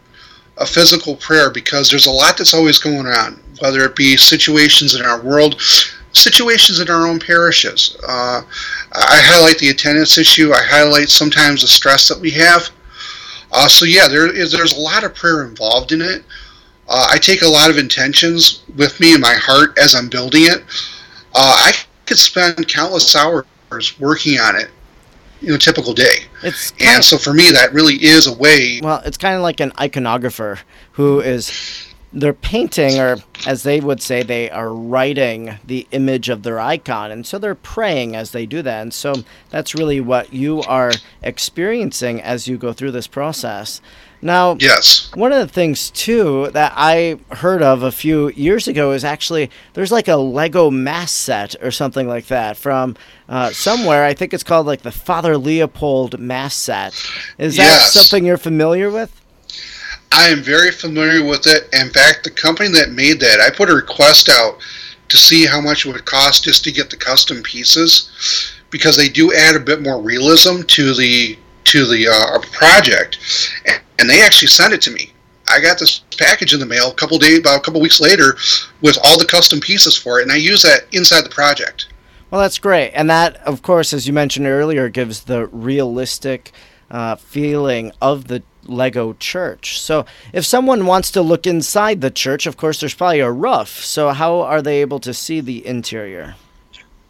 a 0.58 0.66
physical 0.66 1.16
prayer, 1.16 1.50
because 1.50 1.90
there's 1.90 2.08
a 2.08 2.12
lot 2.12 2.38
that's 2.38 2.54
always 2.54 2.80
going 2.80 3.08
on, 3.08 3.40
whether 3.60 3.82
it 3.86 3.96
be 3.96 4.18
situations 4.18 4.96
in 4.96 5.06
our 5.06 5.22
world, 5.22 5.62
situations 6.14 6.80
in 6.80 6.90
our 6.90 7.08
own 7.08 7.20
parishes. 7.20 7.98
Uh, 8.08 8.42
I 8.92 9.22
highlight 9.24 9.60
the 9.60 9.70
attendance 9.70 10.18
issue. 10.18 10.52
I 10.52 10.64
highlight 10.64 11.10
sometimes 11.10 11.62
the 11.62 11.68
stress 11.68 12.08
that 12.10 12.20
we 12.20 12.32
have. 12.32 12.70
Uh, 13.52 13.68
so 13.68 13.86
yeah, 13.86 14.08
there 14.08 14.34
is 14.34 14.52
there's 14.52 14.78
a 14.78 14.80
lot 14.80 15.04
of 15.04 15.16
prayer 15.16 15.44
involved 15.44 15.92
in 15.92 16.02
it. 16.02 16.24
Uh, 16.88 17.08
I 17.12 17.18
take 17.18 17.42
a 17.42 17.48
lot 17.48 17.70
of 17.70 17.78
intentions 17.78 18.64
with 18.76 19.00
me 19.00 19.14
in 19.14 19.22
my 19.22 19.36
heart 19.36 19.78
as 19.78 19.96
I'm 19.96 20.10
building 20.10 20.44
it. 20.46 20.64
Uh, 21.36 21.68
I 21.68 21.74
could 22.06 22.20
spend 22.20 22.68
countless 22.68 23.16
hours 23.16 23.46
working 24.00 24.40
on 24.40 24.56
it 24.56 24.70
in 25.42 25.54
a 25.54 25.58
typical 25.58 25.94
day. 25.94 26.26
It's 26.44 26.74
and 26.80 27.04
so 27.04 27.18
for 27.18 27.34
me, 27.34 27.52
that 27.52 27.74
really 27.74 27.96
is 27.96 28.28
a 28.28 28.34
way. 28.34 28.80
Well, 28.82 29.02
it's 29.06 29.18
kind 29.18 29.36
of 29.36 29.42
like 29.42 29.60
an 29.60 29.72
iconographer 29.72 30.60
who 30.94 31.22
is 31.22 31.89
they're 32.12 32.34
painting, 32.34 33.00
or 33.00 33.18
as 33.46 33.64
they 33.64 33.80
would 33.80 34.02
say, 34.02 34.24
they 34.24 34.50
are 34.50 34.74
writing 34.74 35.60
the 35.66 35.88
image 35.92 36.30
of 36.30 36.44
their 36.44 36.60
icon. 36.60 37.12
And 37.12 37.26
so 37.26 37.38
they're 37.38 37.56
praying 37.56 38.16
as 38.16 38.32
they 38.32 38.46
do 38.46 38.62
that. 38.64 38.82
And 38.82 38.94
so 38.94 39.14
that's 39.50 39.76
really 39.76 40.02
what 40.02 40.34
you 40.34 40.62
are 40.64 40.92
experiencing 41.22 42.22
as 42.22 42.48
you 42.48 42.58
go 42.58 42.74
through 42.74 42.92
this 42.92 43.08
process. 43.08 43.82
Now, 44.22 44.58
yes. 44.60 45.12
One 45.16 45.32
of 45.32 45.40
the 45.40 45.54
things 45.54 45.92
too 45.92 46.50
that 46.52 46.74
I 46.76 47.20
heard 47.32 47.62
of 47.62 47.84
a 47.84 47.92
few 47.92 48.30
years 48.32 48.68
ago 48.68 48.92
is 48.92 49.06
actually 49.06 49.50
there's 49.74 49.92
like 49.92 50.08
a 50.08 50.18
Lego 50.18 50.70
mass 50.70 51.12
set 51.12 51.56
or 51.62 51.72
something 51.72 52.08
like 52.08 52.28
that 52.28 52.58
from 52.58 52.98
uh, 53.30 53.52
somewhere. 53.52 54.04
I 54.04 54.14
think 54.14 54.34
it's 54.34 54.44
called 54.44 54.68
like 54.68 54.82
the 54.82 54.92
Father 54.92 55.38
Leopold 55.38 56.20
mass 56.20 56.54
set. 56.54 56.94
Is 57.38 57.56
that 57.56 57.64
yes. 57.64 57.94
something 57.94 58.26
you're 58.26 58.38
familiar 58.38 58.90
with? 58.90 59.16
I 60.12 60.28
am 60.30 60.42
very 60.42 60.72
familiar 60.72 61.24
with 61.24 61.46
it. 61.46 61.70
In 61.74 61.90
fact, 61.90 62.24
the 62.24 62.32
company 62.32 62.70
that 62.70 62.92
made 62.92 63.20
that, 63.20 63.40
I 63.40 63.56
put 63.56 63.70
a 63.70 63.76
request 63.76 64.30
out 64.30 64.60
to 65.10 65.18
see 65.18 65.46
how 65.46 65.62
much 65.62 65.86
it 65.86 65.92
would 65.92 66.06
cost 66.06 66.44
just 66.44 66.64
to 66.64 66.72
get 66.72 66.90
the 66.90 66.98
custom 66.98 67.42
pieces 67.44 68.54
because 68.70 68.96
they 68.96 69.10
do 69.10 69.34
add 69.34 69.56
a 69.56 69.60
bit 69.60 69.82
more 69.82 70.02
realism 70.02 70.62
to 70.62 70.94
the 70.94 71.38
to 71.66 71.86
the 71.86 72.08
uh, 72.08 72.40
project, 72.52 73.20
and 74.00 74.10
they 74.10 74.24
actually 74.24 74.48
sent 74.48 74.74
it 74.74 74.82
to 74.82 74.92
me. 74.92 75.12
I 75.48 75.60
got 75.60 75.78
this 75.78 76.00
package 76.18 76.54
in 76.54 76.60
the 76.60 76.66
mail 76.66 76.90
a 76.90 76.96
couple 76.96 77.18
days, 77.20 77.40
about 77.40 77.58
a 77.58 77.62
couple 77.62 77.82
weeks 77.82 78.00
later, 78.00 78.38
with 78.82 78.98
all 79.04 79.20
the 79.20 79.26
custom 79.26 79.60
pieces 79.60 79.96
for 79.96 80.20
it, 80.20 80.24
and 80.24 80.32
I 80.32 80.38
use 80.38 80.64
that 80.64 80.88
inside 80.94 81.26
the 81.26 81.30
project. 81.30 81.88
Well, 82.32 82.42
that's 82.42 82.60
great, 82.60 82.92
and 82.92 83.10
that, 83.10 83.38
of 83.38 83.62
course, 83.62 83.94
as 83.94 84.08
you 84.08 84.14
mentioned 84.14 84.48
earlier, 84.48 84.90
gives 84.90 85.24
the 85.26 85.48
realistic 85.48 86.52
uh, 86.90 87.16
feeling 87.18 87.92
of 88.02 88.28
the 88.28 88.42
Lego 88.66 89.14
church. 89.14 89.80
So, 89.80 90.06
if 90.34 90.46
someone 90.46 90.86
wants 90.86 91.12
to 91.12 91.22
look 91.22 91.48
inside 91.48 92.02
the 92.02 92.12
church, 92.12 92.46
of 92.46 92.58
course, 92.58 92.80
there's 92.80 92.94
probably 92.94 93.20
a 93.20 93.32
roof. 93.32 93.84
So, 93.86 94.10
how 94.10 94.42
are 94.42 94.62
they 94.62 94.82
able 94.82 95.00
to 95.00 95.14
see 95.14 95.42
the 95.42 95.66
interior? 95.66 96.36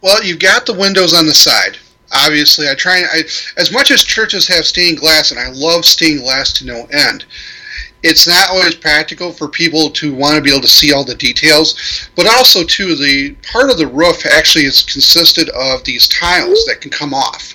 Well, 0.00 0.24
you've 0.24 0.38
got 0.38 0.66
the 0.66 0.74
windows 0.74 1.12
on 1.12 1.26
the 1.26 1.34
side 1.34 1.76
obviously 2.12 2.68
i 2.68 2.74
try 2.74 3.02
I, 3.12 3.22
as 3.56 3.72
much 3.72 3.90
as 3.90 4.02
churches 4.02 4.48
have 4.48 4.66
stained 4.66 4.98
glass 4.98 5.30
and 5.30 5.38
i 5.38 5.48
love 5.50 5.84
stained 5.84 6.20
glass 6.20 6.52
to 6.54 6.66
no 6.66 6.86
end 6.92 7.24
it's 8.02 8.26
not 8.26 8.50
always 8.50 8.74
practical 8.74 9.30
for 9.32 9.48
people 9.48 9.90
to 9.90 10.14
want 10.14 10.36
to 10.36 10.42
be 10.42 10.50
able 10.50 10.62
to 10.62 10.68
see 10.68 10.92
all 10.92 11.04
the 11.04 11.14
details 11.14 12.10
but 12.16 12.26
also 12.26 12.64
too 12.64 12.96
the 12.96 13.36
part 13.52 13.70
of 13.70 13.78
the 13.78 13.86
roof 13.86 14.26
actually 14.26 14.64
is 14.64 14.82
consisted 14.82 15.48
of 15.50 15.84
these 15.84 16.08
tiles 16.08 16.64
that 16.66 16.80
can 16.80 16.90
come 16.90 17.14
off 17.14 17.54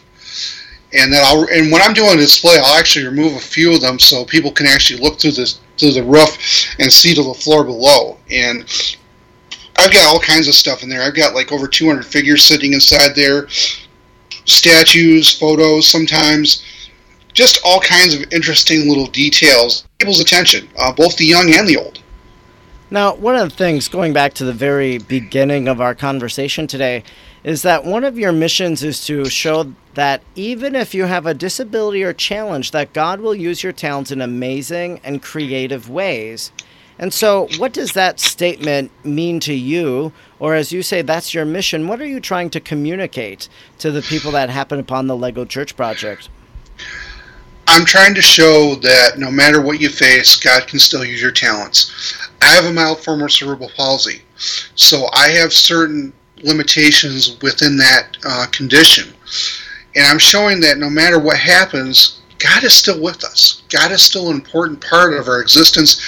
and 0.97 1.11
then 1.11 1.21
I'll 1.25 1.47
and 1.51 1.71
when 1.71 1.81
I'm 1.81 1.93
doing 1.93 2.13
a 2.13 2.17
display 2.17 2.57
I'll 2.57 2.79
actually 2.79 3.05
remove 3.05 3.35
a 3.35 3.39
few 3.39 3.73
of 3.73 3.81
them 3.81 3.99
so 3.99 4.25
people 4.25 4.51
can 4.51 4.67
actually 4.67 4.99
look 5.01 5.19
through 5.19 5.31
this 5.31 5.59
through 5.77 5.91
the 5.91 6.03
roof 6.03 6.75
and 6.79 6.91
see 6.91 7.13
to 7.13 7.23
the 7.23 7.33
floor 7.33 7.63
below 7.63 8.17
and 8.29 8.65
I've 9.77 9.91
got 9.91 10.05
all 10.05 10.19
kinds 10.19 10.47
of 10.47 10.55
stuff 10.55 10.83
in 10.83 10.89
there. 10.89 11.01
I've 11.01 11.15
got 11.15 11.35
like 11.35 11.51
over 11.51 11.67
200 11.67 12.05
figures 12.05 12.43
sitting 12.43 12.73
inside 12.73 13.13
there, 13.15 13.47
statues, 14.45 15.37
photos, 15.37 15.87
sometimes 15.87 16.63
just 17.33 17.59
all 17.65 17.81
kinds 17.81 18.15
of 18.15 18.31
interesting 18.31 18.87
little 18.87 19.07
details. 19.07 19.85
People's 19.99 20.21
attention, 20.21 20.69
uh, 20.77 20.93
both 20.93 21.17
the 21.17 21.25
young 21.25 21.53
and 21.53 21.67
the 21.67 21.77
old. 21.77 22.01
Now, 22.89 23.13
one 23.15 23.35
of 23.35 23.49
the 23.49 23.55
things, 23.55 23.89
going 23.89 24.13
back 24.13 24.33
to 24.35 24.45
the 24.45 24.53
very 24.53 24.97
beginning 24.97 25.67
of 25.67 25.81
our 25.81 25.93
conversation 25.93 26.65
today, 26.65 27.03
is 27.45 27.61
that 27.61 27.85
one 27.85 28.03
of 28.03 28.17
your 28.17 28.31
missions 28.31 28.83
is 28.83 29.05
to 29.05 29.23
show 29.25 29.71
that 29.93 30.23
even 30.33 30.75
if 30.75 30.95
you 30.95 31.03
have 31.03 31.27
a 31.27 31.33
disability 31.35 32.03
or 32.03 32.11
challenge, 32.11 32.71
that 32.71 32.91
God 32.91 33.19
will 33.19 33.35
use 33.35 33.61
your 33.61 33.71
talents 33.71 34.11
in 34.11 34.19
amazing 34.19 34.99
and 35.03 35.21
creative 35.21 35.87
ways. 35.87 36.51
And 36.97 37.13
so, 37.13 37.47
what 37.57 37.71
does 37.71 37.91
that 37.91 38.19
statement 38.19 38.89
mean 39.03 39.39
to 39.41 39.53
you? 39.53 40.11
Or, 40.39 40.55
as 40.55 40.71
you 40.71 40.81
say, 40.81 41.03
that's 41.03 41.35
your 41.35 41.45
mission. 41.45 41.87
What 41.87 42.01
are 42.01 42.07
you 42.07 42.19
trying 42.19 42.49
to 42.49 42.59
communicate 42.59 43.47
to 43.77 43.91
the 43.91 44.01
people 44.01 44.31
that 44.31 44.49
happen 44.49 44.79
upon 44.79 45.05
the 45.05 45.15
Lego 45.15 45.45
Church 45.45 45.75
Project? 45.75 46.29
I'm 47.67 47.85
trying 47.85 48.15
to 48.15 48.21
show 48.23 48.73
that 48.75 49.19
no 49.19 49.29
matter 49.29 49.61
what 49.61 49.79
you 49.79 49.89
face, 49.89 50.35
God 50.35 50.65
can 50.67 50.79
still 50.79 51.05
use 51.05 51.21
your 51.21 51.31
talents. 51.31 52.17
I 52.41 52.45
have 52.45 52.65
a 52.65 52.73
mild 52.73 53.03
form 53.03 53.21
of 53.21 53.31
cerebral 53.31 53.69
palsy, 53.75 54.23
so 54.35 55.09
I 55.13 55.29
have 55.29 55.53
certain 55.53 56.11
limitations 56.43 57.37
within 57.41 57.77
that 57.77 58.17
uh, 58.25 58.45
condition. 58.51 59.13
And 59.95 60.05
I'm 60.05 60.19
showing 60.19 60.59
that 60.61 60.77
no 60.77 60.89
matter 60.89 61.19
what 61.19 61.37
happens, 61.37 62.21
God 62.39 62.63
is 62.63 62.73
still 62.73 63.01
with 63.01 63.23
us. 63.23 63.63
God 63.69 63.91
is 63.91 64.01
still 64.01 64.29
an 64.29 64.35
important 64.35 64.81
part 64.81 65.13
of 65.13 65.27
our 65.27 65.41
existence, 65.41 66.01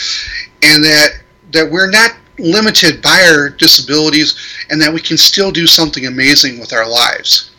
and 0.64 0.84
that 0.84 1.10
that 1.54 1.72
we're 1.72 1.90
not 1.90 2.12
limited 2.38 3.02
by 3.02 3.26
our 3.32 3.50
disabilities, 3.50 4.36
and 4.70 4.82
that 4.82 4.94
we 4.94 5.00
can 5.00 5.18
still 5.18 5.52
do 5.52 5.66
something 5.66 6.06
amazing 6.06 6.60
with 6.60 6.74
our 6.74 6.88
lives. 6.88 7.52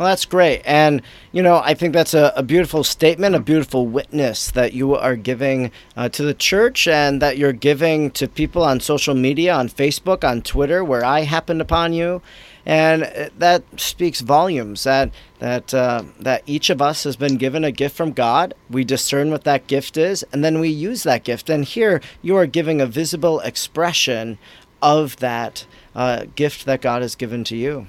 Well, 0.00 0.08
that's 0.08 0.24
great. 0.24 0.62
And, 0.64 1.02
you 1.30 1.42
know, 1.42 1.60
I 1.62 1.74
think 1.74 1.92
that's 1.92 2.14
a, 2.14 2.32
a 2.34 2.42
beautiful 2.42 2.84
statement, 2.84 3.34
a 3.34 3.38
beautiful 3.38 3.86
witness 3.86 4.50
that 4.52 4.72
you 4.72 4.94
are 4.94 5.14
giving 5.14 5.72
uh, 5.94 6.08
to 6.08 6.22
the 6.22 6.32
church 6.32 6.88
and 6.88 7.20
that 7.20 7.36
you're 7.36 7.52
giving 7.52 8.10
to 8.12 8.26
people 8.26 8.62
on 8.62 8.80
social 8.80 9.14
media, 9.14 9.52
on 9.52 9.68
Facebook, 9.68 10.26
on 10.26 10.40
Twitter, 10.40 10.82
where 10.82 11.04
I 11.04 11.24
happened 11.24 11.60
upon 11.60 11.92
you. 11.92 12.22
And 12.64 13.02
uh, 13.02 13.28
that 13.36 13.62
speaks 13.78 14.22
volumes 14.22 14.84
that, 14.84 15.10
that, 15.38 15.74
uh, 15.74 16.04
that 16.18 16.44
each 16.46 16.70
of 16.70 16.80
us 16.80 17.04
has 17.04 17.16
been 17.16 17.36
given 17.36 17.62
a 17.62 17.70
gift 17.70 17.94
from 17.94 18.12
God. 18.12 18.54
We 18.70 18.84
discern 18.84 19.30
what 19.30 19.44
that 19.44 19.66
gift 19.66 19.98
is, 19.98 20.24
and 20.32 20.42
then 20.42 20.60
we 20.60 20.70
use 20.70 21.02
that 21.02 21.24
gift. 21.24 21.50
And 21.50 21.62
here 21.62 22.00
you 22.22 22.38
are 22.38 22.46
giving 22.46 22.80
a 22.80 22.86
visible 22.86 23.40
expression 23.40 24.38
of 24.80 25.16
that 25.16 25.66
uh, 25.94 26.24
gift 26.36 26.64
that 26.64 26.80
God 26.80 27.02
has 27.02 27.16
given 27.16 27.44
to 27.44 27.54
you. 27.54 27.86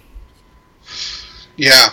Yeah, 1.58 1.90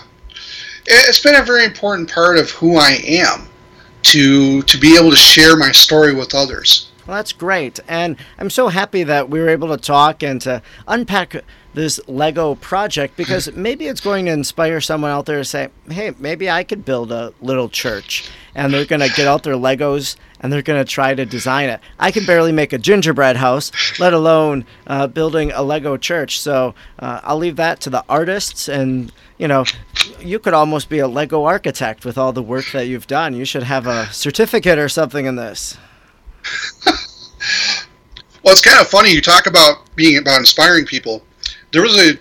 it's 0.86 1.22
been 1.22 1.34
a 1.34 1.42
very 1.42 1.64
important 1.64 2.10
part 2.10 2.38
of 2.38 2.50
who 2.50 2.76
I 2.76 3.00
am 3.06 3.48
to 4.04 4.62
to 4.62 4.78
be 4.78 4.96
able 4.96 5.10
to 5.10 5.16
share 5.16 5.56
my 5.56 5.72
story 5.72 6.14
with 6.14 6.34
others. 6.34 6.90
Well, 7.06 7.16
that's 7.16 7.32
great, 7.32 7.80
and 7.88 8.16
I'm 8.38 8.50
so 8.50 8.68
happy 8.68 9.02
that 9.02 9.30
we 9.30 9.40
were 9.40 9.48
able 9.48 9.68
to 9.68 9.78
talk 9.78 10.22
and 10.22 10.40
to 10.42 10.60
unpack 10.86 11.42
this 11.74 12.00
Lego 12.06 12.54
project 12.56 13.16
because 13.16 13.50
maybe 13.54 13.86
it's 13.86 14.00
going 14.00 14.26
to 14.26 14.32
inspire 14.32 14.80
someone 14.80 15.10
out 15.10 15.26
there 15.26 15.38
to 15.38 15.44
say, 15.44 15.68
"Hey, 15.90 16.12
maybe 16.18 16.50
I 16.50 16.64
could 16.64 16.84
build 16.84 17.10
a 17.12 17.32
little 17.40 17.68
church." 17.68 18.28
And 18.58 18.74
they're 18.74 18.84
going 18.84 19.00
to 19.00 19.08
get 19.08 19.28
out 19.28 19.44
their 19.44 19.54
Legos 19.54 20.16
and 20.40 20.52
they're 20.52 20.62
going 20.62 20.84
to 20.84 20.90
try 20.90 21.14
to 21.14 21.24
design 21.24 21.68
it. 21.68 21.80
I 21.98 22.10
can 22.10 22.26
barely 22.26 22.52
make 22.52 22.72
a 22.72 22.78
gingerbread 22.78 23.36
house, 23.36 23.70
let 24.00 24.12
alone 24.12 24.66
uh, 24.86 25.06
building 25.06 25.52
a 25.52 25.62
Lego 25.62 25.96
church. 25.96 26.40
So 26.40 26.74
uh, 26.98 27.20
I'll 27.22 27.38
leave 27.38 27.56
that 27.56 27.80
to 27.82 27.90
the 27.90 28.04
artists 28.08 28.68
and 28.68 29.12
you 29.38 29.46
know, 29.46 29.64
you 30.20 30.38
could 30.38 30.52
almost 30.52 30.88
be 30.88 30.98
a 30.98 31.08
Lego 31.08 31.44
architect 31.44 32.04
with 32.04 32.18
all 32.18 32.32
the 32.32 32.42
work 32.42 32.66
that 32.72 32.88
you've 32.88 33.06
done. 33.06 33.34
You 33.34 33.44
should 33.44 33.62
have 33.62 33.86
a 33.86 34.06
certificate 34.12 34.78
or 34.78 34.88
something 34.88 35.26
in 35.26 35.36
this. 35.36 35.78
well, 38.42 38.52
it's 38.52 38.60
kind 38.60 38.80
of 38.80 38.88
funny. 38.88 39.12
You 39.12 39.20
talk 39.20 39.46
about 39.46 39.94
being 39.94 40.18
about 40.18 40.40
inspiring 40.40 40.84
people. 40.84 41.22
There 41.72 41.82
was 41.82 41.96
a 41.96 42.18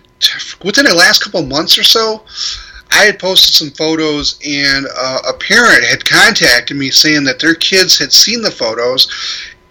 within 0.63 0.85
the 0.85 0.95
last 0.95 1.23
couple 1.23 1.43
months 1.43 1.77
or 1.77 1.83
so, 1.83 2.23
I 2.91 3.05
had 3.05 3.19
posted 3.19 3.53
some 3.53 3.71
photos, 3.71 4.39
and 4.45 4.85
uh, 4.97 5.19
a 5.29 5.33
parent 5.33 5.83
had 5.83 6.05
contacted 6.05 6.77
me 6.77 6.89
saying 6.89 7.23
that 7.25 7.39
their 7.39 7.55
kids 7.55 7.97
had 7.97 8.11
seen 8.11 8.41
the 8.41 8.51
photos, 8.51 9.07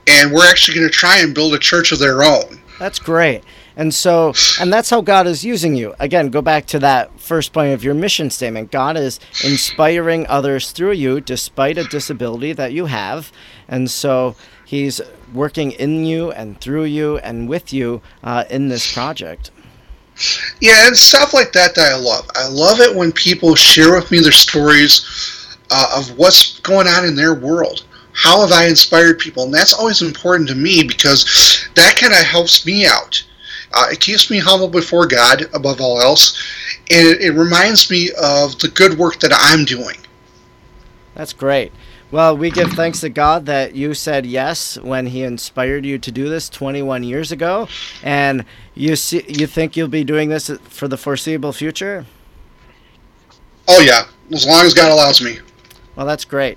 and 0.07 0.33
we're 0.33 0.49
actually 0.49 0.77
going 0.79 0.89
to 0.89 0.95
try 0.95 1.19
and 1.19 1.35
build 1.35 1.55
a 1.55 1.59
church 1.59 1.93
of 1.93 1.99
their 1.99 2.23
own. 2.23 2.61
That's 2.79 2.99
great. 2.99 3.43
And 3.79 3.93
so, 3.93 4.33
and 4.59 4.73
that's 4.73 4.89
how 4.89 5.03
God 5.03 5.27
is 5.27 5.45
using 5.45 5.77
you. 5.77 5.95
Again, 5.99 6.31
go 6.31 6.41
back 6.41 6.65
to 6.67 6.79
that 6.79 7.21
first 7.21 7.53
point 7.53 7.75
of 7.75 7.85
your 7.85 7.93
mission 7.93 8.31
statement. 8.31 8.71
God 8.71 8.97
is 8.97 9.21
inspiring 9.45 10.27
others 10.29 10.73
through 10.73 10.93
you 10.93 11.21
despite 11.21 11.77
a 11.77 11.85
disability 11.85 12.55
that 12.55 12.73
you 12.73 12.87
have. 12.87 13.31
And 13.69 13.91
so, 13.91 14.35
He's 14.65 15.01
working 15.33 15.73
in 15.73 16.07
you 16.07 16.33
and 16.33 16.61
through 16.61 16.85
you 16.85 17.19
and 17.19 17.49
with 17.49 17.73
you 17.73 18.03
uh, 18.25 18.45
in 18.51 18.69
this 18.69 18.93
project. 18.93 19.53
Yeah, 20.61 20.87
and 20.87 20.97
stuff 20.97 21.35
like 21.35 21.53
that 21.53 21.75
that 21.75 21.93
I 21.93 21.97
love. 21.97 22.29
I 22.35 22.49
love 22.49 22.81
it 22.81 22.95
when 22.95 23.13
people 23.13 23.55
share 23.55 23.95
with 23.95 24.11
me 24.11 24.21
their 24.21 24.33
stories 24.33 25.57
uh, 25.71 25.93
of 25.97 26.17
what's 26.19 26.61
going 26.61 26.87
on 26.87 27.05
in 27.05 27.15
their 27.15 27.35
world. 27.35 27.85
How 28.13 28.41
have 28.41 28.53
I 28.53 28.67
inspired 28.67 29.19
people? 29.19 29.45
And 29.45 29.55
that's 29.55 29.75
always 29.75 30.01
important 30.01 30.49
to 30.49 30.55
me 30.55 30.83
because 30.83 31.69
that 31.75 31.97
kind 31.97 32.15
of 32.15 32.21
helps 32.21 32.65
me 32.65 32.87
out. 32.87 33.23
Uh, 33.75 33.89
it 33.91 34.01
keeps 34.01 34.31
me 34.31 34.39
humble 34.39 34.69
before 34.69 35.07
God 35.07 35.43
above 35.53 35.81
all 35.81 36.01
else, 36.01 36.43
and 36.91 37.07
it, 37.07 37.21
it 37.21 37.33
reminds 37.33 37.91
me 37.91 38.11
of 38.23 38.59
the 38.59 38.69
good 38.69 38.97
work 38.97 39.21
that 39.21 39.33
I'm 39.35 39.67
doing. 39.67 39.97
That's 41.15 41.35
great. 41.35 41.73
Well, 42.17 42.35
we 42.35 42.51
give 42.51 42.73
thanks 42.73 43.01
to 43.01 43.11
God 43.11 43.45
that 43.45 43.75
you 43.75 43.93
said 43.93 44.25
yes 44.25 44.79
when 44.79 45.09
He 45.09 45.23
inspired 45.23 45.85
you 45.85 45.99
to 45.99 46.11
do 46.11 46.31
this 46.31 46.49
21 46.49 47.03
years 47.03 47.31
ago, 47.31 47.69
and 48.03 48.47
you 48.75 48.97
see, 48.97 49.23
you 49.29 49.47
think 49.47 49.77
you'll 49.77 49.89
be 49.89 50.03
doing 50.03 50.31
this 50.31 50.51
for 50.63 50.89
the 50.89 50.97
foreseeable 50.97 51.53
future. 51.53 52.07
Oh 53.69 53.81
yeah, 53.81 54.07
as 54.33 54.47
long 54.47 54.65
as 54.65 54.73
God 54.73 54.91
allows 54.91 55.21
me. 55.21 55.41
Well, 55.95 56.07
that's 56.07 56.25
great. 56.25 56.57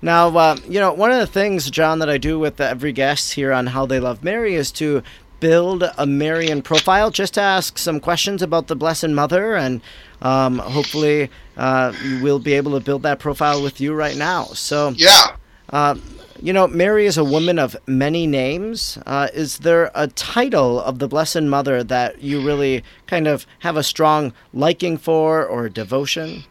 Now, 0.00 0.28
uh, 0.28 0.56
you 0.68 0.78
know, 0.78 0.92
one 0.92 1.10
of 1.10 1.18
the 1.18 1.26
things, 1.26 1.68
John, 1.72 1.98
that 1.98 2.08
I 2.08 2.16
do 2.16 2.38
with 2.38 2.60
every 2.60 2.92
guest 2.92 3.34
here 3.34 3.52
on 3.52 3.66
How 3.66 3.86
They 3.86 3.98
Love 3.98 4.22
Mary 4.22 4.54
is 4.54 4.70
to 4.70 5.02
build 5.40 5.84
a 5.96 6.06
Marian 6.06 6.62
profile, 6.62 7.10
just 7.10 7.34
to 7.34 7.40
ask 7.40 7.78
some 7.78 7.98
questions 8.00 8.42
about 8.42 8.68
the 8.68 8.76
Blessed 8.76 9.08
Mother, 9.08 9.56
and 9.56 9.80
um, 10.22 10.58
hopefully 10.58 11.30
uh, 11.56 11.92
we'll 12.20 12.38
be 12.38 12.52
able 12.52 12.72
to 12.72 12.84
build 12.84 13.02
that 13.02 13.18
profile 13.18 13.62
with 13.62 13.80
you 13.80 13.94
right 13.94 14.16
now. 14.16 14.44
So, 14.44 14.90
yeah. 14.90 15.36
Uh, 15.70 15.96
you 16.42 16.52
know, 16.52 16.66
Mary 16.66 17.06
is 17.06 17.18
a 17.18 17.24
woman 17.24 17.58
of 17.58 17.76
many 17.86 18.26
names. 18.26 18.98
Uh, 19.04 19.28
is 19.34 19.58
there 19.58 19.90
a 19.94 20.06
title 20.08 20.80
of 20.80 20.98
the 20.98 21.08
Blessed 21.08 21.42
Mother 21.42 21.84
that 21.84 22.22
you 22.22 22.44
really 22.44 22.82
kind 23.06 23.26
of 23.26 23.46
have 23.60 23.76
a 23.76 23.82
strong 23.82 24.32
liking 24.54 24.96
for 24.96 25.44
or 25.44 25.68
devotion? 25.68 26.44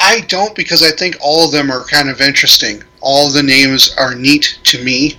I 0.00 0.20
don't 0.22 0.54
because 0.56 0.82
I 0.82 0.90
think 0.90 1.16
all 1.20 1.44
of 1.44 1.52
them 1.52 1.70
are 1.70 1.84
kind 1.84 2.10
of 2.10 2.20
interesting. 2.20 2.82
All 3.00 3.30
the 3.30 3.42
names 3.42 3.94
are 3.98 4.14
neat 4.14 4.58
to 4.64 4.82
me. 4.82 5.16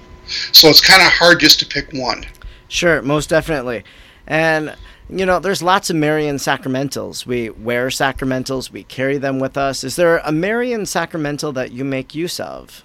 So 0.51 0.67
it's 0.67 0.81
kind 0.81 1.01
of 1.01 1.07
hard 1.07 1.39
just 1.39 1.59
to 1.59 1.65
pick 1.65 1.91
one. 1.93 2.25
Sure, 2.73 3.03
most 3.03 3.29
definitely. 3.29 3.83
And 4.25 4.75
you 5.07 5.27
know, 5.27 5.39
there's 5.39 5.61
lots 5.61 5.91
of 5.91 5.95
Marian 5.95 6.37
sacramentals. 6.37 7.23
We 7.23 7.51
wear 7.51 7.89
sacramentals, 7.89 8.71
we 8.71 8.83
carry 8.83 9.19
them 9.19 9.39
with 9.39 9.57
us. 9.57 9.83
Is 9.83 9.95
there 9.95 10.17
a 10.17 10.31
Marian 10.31 10.87
sacramental 10.87 11.51
that 11.53 11.71
you 11.71 11.85
make 11.85 12.15
use 12.15 12.39
of? 12.39 12.83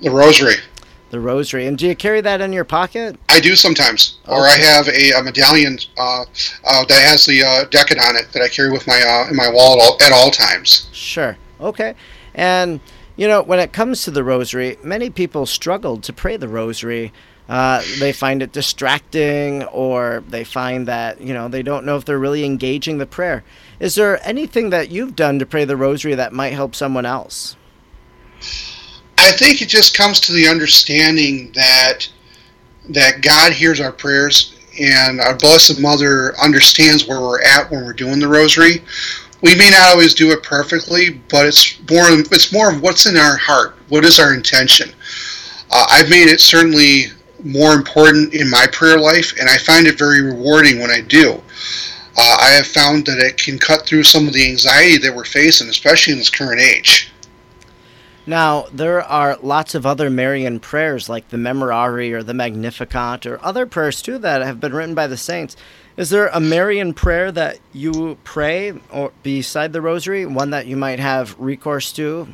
The 0.00 0.10
rosary. 0.10 0.54
The 1.10 1.20
rosary. 1.20 1.66
And 1.66 1.76
do 1.76 1.86
you 1.86 1.94
carry 1.94 2.22
that 2.22 2.40
in 2.40 2.54
your 2.54 2.64
pocket? 2.64 3.18
I 3.28 3.38
do 3.38 3.54
sometimes. 3.54 4.16
Okay. 4.24 4.34
Or 4.34 4.46
I 4.46 4.56
have 4.56 4.88
a, 4.88 5.10
a 5.12 5.22
medallion 5.22 5.78
uh, 5.98 6.24
uh, 6.64 6.84
that 6.86 7.02
has 7.02 7.26
the 7.26 7.42
uh, 7.42 7.64
decade 7.66 7.98
on 7.98 8.16
it 8.16 8.32
that 8.32 8.40
I 8.40 8.48
carry 8.48 8.72
with 8.72 8.86
my 8.86 9.02
uh, 9.02 9.28
in 9.28 9.36
my 9.36 9.50
wallet 9.50 9.82
all, 9.82 9.98
at 10.02 10.12
all 10.12 10.30
times. 10.30 10.88
Sure. 10.92 11.36
Okay. 11.60 11.94
And 12.34 12.80
you 13.16 13.28
know, 13.28 13.42
when 13.42 13.58
it 13.58 13.74
comes 13.74 14.04
to 14.04 14.10
the 14.10 14.24
rosary, 14.24 14.78
many 14.82 15.10
people 15.10 15.44
struggle 15.44 15.98
to 15.98 16.14
pray 16.14 16.38
the 16.38 16.48
rosary 16.48 17.12
uh, 17.48 17.82
they 17.98 18.12
find 18.12 18.42
it 18.42 18.52
distracting 18.52 19.62
or 19.64 20.24
they 20.28 20.42
find 20.42 20.88
that 20.88 21.20
you 21.20 21.32
know 21.32 21.48
they 21.48 21.62
don't 21.62 21.86
know 21.86 21.96
if 21.96 22.04
they're 22.04 22.18
really 22.18 22.44
engaging 22.44 22.98
the 22.98 23.06
prayer. 23.06 23.44
Is 23.78 23.94
there 23.94 24.26
anything 24.26 24.70
that 24.70 24.90
you've 24.90 25.14
done 25.14 25.38
to 25.38 25.46
pray 25.46 25.64
the 25.64 25.76
rosary 25.76 26.14
that 26.14 26.32
might 26.32 26.54
help 26.54 26.74
someone 26.74 27.06
else? 27.06 27.56
I 29.18 29.32
think 29.32 29.62
it 29.62 29.68
just 29.68 29.96
comes 29.96 30.20
to 30.20 30.32
the 30.32 30.48
understanding 30.48 31.52
that 31.54 32.08
that 32.88 33.22
god 33.22 33.52
hears 33.52 33.80
our 33.80 33.92
prayers 33.92 34.54
and 34.80 35.20
our 35.20 35.36
blessed 35.36 35.80
mother 35.80 36.36
understands 36.38 37.06
where 37.06 37.20
we're 37.20 37.42
at 37.42 37.70
when 37.70 37.84
we're 37.84 37.92
doing 37.92 38.18
the 38.18 38.28
rosary. 38.28 38.82
We 39.40 39.54
may 39.54 39.70
not 39.70 39.88
always 39.88 40.14
do 40.14 40.30
it 40.32 40.42
perfectly 40.42 41.20
but 41.28 41.46
it's 41.46 41.78
more 41.88 42.06
it's 42.10 42.52
more 42.52 42.72
of 42.72 42.82
what's 42.82 43.06
in 43.06 43.16
our 43.16 43.36
heart. 43.36 43.76
What 43.88 44.04
is 44.04 44.18
our 44.18 44.34
intention? 44.34 44.90
Uh, 45.70 45.86
i've 45.90 46.10
made 46.10 46.28
it 46.28 46.40
certainly 46.40 47.06
more 47.44 47.72
important 47.72 48.34
in 48.34 48.50
my 48.50 48.66
prayer 48.72 48.98
life, 48.98 49.34
and 49.38 49.48
I 49.48 49.58
find 49.58 49.86
it 49.86 49.98
very 49.98 50.22
rewarding 50.22 50.80
when 50.80 50.90
I 50.90 51.00
do. 51.00 51.42
Uh, 52.18 52.36
I 52.40 52.50
have 52.56 52.66
found 52.66 53.06
that 53.06 53.18
it 53.18 53.36
can 53.36 53.58
cut 53.58 53.86
through 53.86 54.04
some 54.04 54.26
of 54.26 54.32
the 54.32 54.48
anxiety 54.48 54.96
that 54.98 55.14
we're 55.14 55.24
facing, 55.24 55.68
especially 55.68 56.14
in 56.14 56.18
this 56.18 56.30
current 56.30 56.60
age. 56.60 57.12
Now, 58.28 58.66
there 58.72 59.02
are 59.02 59.38
lots 59.40 59.74
of 59.76 59.86
other 59.86 60.10
Marian 60.10 60.58
prayers 60.58 61.08
like 61.08 61.28
the 61.28 61.36
Memorare 61.36 62.12
or 62.12 62.22
the 62.24 62.34
Magnificat 62.34 63.24
or 63.24 63.44
other 63.44 63.66
prayers 63.66 64.02
too 64.02 64.18
that 64.18 64.42
have 64.42 64.58
been 64.58 64.74
written 64.74 64.96
by 64.96 65.06
the 65.06 65.16
saints. 65.16 65.56
Is 65.96 66.10
there 66.10 66.26
a 66.28 66.40
Marian 66.40 66.92
prayer 66.92 67.30
that 67.32 67.58
you 67.72 68.18
pray 68.24 68.72
or 68.90 69.12
beside 69.22 69.72
the 69.72 69.80
rosary, 69.80 70.26
one 70.26 70.50
that 70.50 70.66
you 70.66 70.76
might 70.76 70.98
have 70.98 71.38
recourse 71.38 71.92
to? 71.92 72.28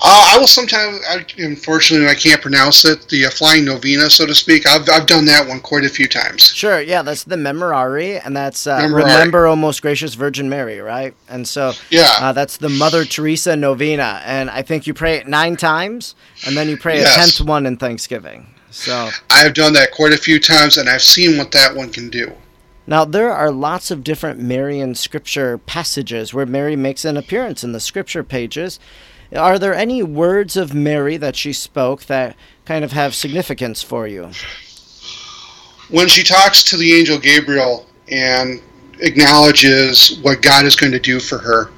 Uh, 0.00 0.34
I 0.34 0.38
will 0.38 0.46
sometimes, 0.46 1.00
I, 1.08 1.24
unfortunately, 1.38 2.06
I 2.08 2.14
can't 2.14 2.40
pronounce 2.40 2.84
it, 2.84 3.08
the 3.08 3.26
uh, 3.26 3.30
Flying 3.30 3.64
Novena, 3.64 4.08
so 4.08 4.26
to 4.26 4.34
speak. 4.34 4.66
I've, 4.66 4.88
I've 4.88 5.06
done 5.06 5.24
that 5.26 5.46
one 5.48 5.60
quite 5.60 5.84
a 5.84 5.88
few 5.88 6.06
times. 6.06 6.42
Sure, 6.44 6.80
yeah, 6.80 7.02
that's 7.02 7.24
the 7.24 7.34
Memorare, 7.36 8.20
and 8.24 8.36
that's 8.36 8.66
uh, 8.66 8.78
Memorare. 8.80 8.94
Remember, 8.94 9.46
O 9.46 9.56
Most 9.56 9.82
Gracious 9.82 10.14
Virgin 10.14 10.48
Mary, 10.48 10.78
right? 10.80 11.14
And 11.28 11.48
so 11.48 11.72
Yeah. 11.90 12.10
uh, 12.20 12.32
that's 12.32 12.58
the 12.58 12.68
Mother 12.68 13.04
Teresa 13.04 13.56
Novena, 13.56 14.22
and 14.24 14.50
I 14.50 14.62
think 14.62 14.86
you 14.86 14.94
pray 14.94 15.16
it 15.16 15.26
nine 15.26 15.56
times, 15.56 16.14
and 16.46 16.56
then 16.56 16.68
you 16.68 16.76
pray 16.76 16.98
Yes. 16.98 17.16
a 17.16 17.20
tenth 17.20 17.48
one 17.48 17.66
in 17.66 17.76
Thanksgiving. 17.76 18.54
So 18.70 19.10
I 19.30 19.38
have 19.38 19.54
done 19.54 19.72
that 19.72 19.90
quite 19.90 20.12
a 20.12 20.18
few 20.18 20.38
times, 20.38 20.76
and 20.76 20.88
I've 20.88 21.02
seen 21.02 21.38
what 21.38 21.50
that 21.52 21.74
one 21.74 21.90
can 21.90 22.08
do. 22.08 22.32
now 22.86 23.04
there 23.04 23.32
are 23.32 23.50
lots 23.50 23.90
of 23.90 24.02
different 24.04 24.38
Marian 24.40 24.94
scripture 24.94 25.58
passages 25.58 26.32
where 26.32 26.46
Mary 26.46 26.76
makes 26.76 27.04
an 27.04 27.16
appearance 27.16 27.64
in 27.64 27.72
the 27.72 27.80
scripture 27.80 28.22
pages. 28.24 28.78
Are 29.34 29.58
there 29.58 29.74
any 29.74 30.02
words 30.02 30.56
of 30.56 30.72
Mary 30.72 31.16
that 31.18 31.36
she 31.36 31.52
spoke 31.52 32.04
that 32.04 32.36
kind 32.64 32.84
of 32.84 32.92
have 32.92 33.14
significance 33.14 33.82
for 33.82 34.06
you? 34.06 34.30
When 35.90 36.08
she 36.08 36.22
talks 36.22 36.62
to 36.64 36.76
the 36.76 36.94
angel 36.94 37.18
Gabriel 37.18 37.86
and 38.10 38.62
acknowledges 39.00 40.18
what 40.22 40.42
God 40.42 40.64
is 40.64 40.76
going 40.76 40.92
to 40.92 40.98
do 40.98 41.20
for 41.20 41.38
her, 41.38 41.70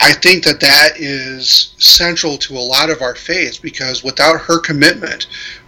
I 0.00 0.12
think 0.14 0.44
that 0.44 0.60
that 0.60 0.92
is 0.96 1.74
central 1.78 2.38
to 2.38 2.54
a 2.54 2.58
lot 2.58 2.88
of 2.88 3.02
our 3.02 3.14
faith 3.14 3.60
because 3.60 4.02
without 4.02 4.40
her 4.40 4.58
commitment, 4.58 5.26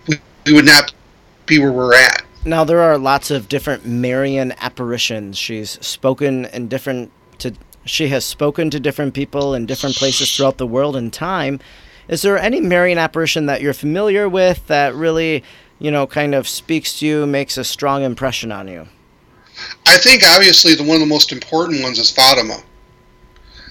we, 0.09 0.19
we 0.47 0.55
would 0.55 0.65
not 0.65 0.95
be 1.45 1.59
where 1.59 1.73
we're 1.73 1.95
at. 1.95 2.25
Now 2.45 2.65
there 2.65 2.81
are 2.81 2.97
lots 2.97 3.31
of 3.31 3.49
different 3.49 3.85
Marian 3.85 4.53
apparitions. 4.59 5.37
She's 5.37 5.73
spoken 5.85 6.47
in 6.47 6.69
different 6.69 7.13
to 7.39 7.53
she 7.85 8.09
has 8.09 8.25
spoken 8.25 8.71
to 8.71 8.81
different 8.81 9.15
people 9.15 9.55
in 9.55 9.67
different 9.67 9.97
places 9.97 10.35
throughout 10.35 10.59
the 10.59 10.67
world 10.67 10.97
and 10.97 11.13
time. 11.13 11.61
Is 12.09 12.23
there 12.23 12.39
any 12.39 12.61
Marian 12.61 12.99
apparition 12.99 13.47
that 13.47 13.63
you're 13.63 13.73
familiar 13.73 14.29
with 14.29 14.67
that 14.67 14.95
really, 14.95 15.43
you 15.79 15.91
know, 15.91 16.07
kind 16.07 16.35
of 16.35 16.49
speaks 16.49 16.99
to 16.99 17.07
you, 17.07 17.27
makes 17.27 17.57
a 17.57 17.65
strong 17.65 18.03
impression 18.03 18.53
on 18.53 18.69
you? 18.69 18.87
I 19.87 19.97
think 19.97 20.23
obviously 20.25 20.75
the 20.75 20.85
one 20.85 20.97
of 20.97 21.01
the 21.01 21.07
most 21.07 21.33
important 21.33 21.83
ones 21.83 21.99
is 21.99 22.11
Fatima. 22.11 22.63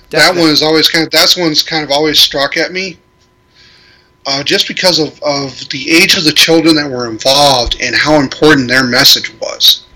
That 0.10 0.20
Definitely. 0.20 0.42
one 0.42 0.52
is 0.52 0.62
always 0.62 0.90
kind 0.90 1.06
of 1.06 1.12
that's 1.12 1.38
one's 1.38 1.64
kind 1.64 1.84
of 1.84 1.92
always 1.92 2.20
struck 2.20 2.58
at 2.58 2.72
me. 2.72 2.98
Uh, 4.26 4.44
just 4.44 4.68
because 4.68 5.00
of, 5.00 5.20
of 5.24 5.68
the 5.70 5.90
age 5.90 6.16
of 6.16 6.24
the 6.24 6.32
children 6.32 6.76
that 6.76 6.90
were 6.90 7.10
involved 7.10 7.76
and 7.82 7.96
how 7.96 8.20
important 8.20 8.68
their 8.68 8.86
message 8.86 9.34
was. 9.40 9.88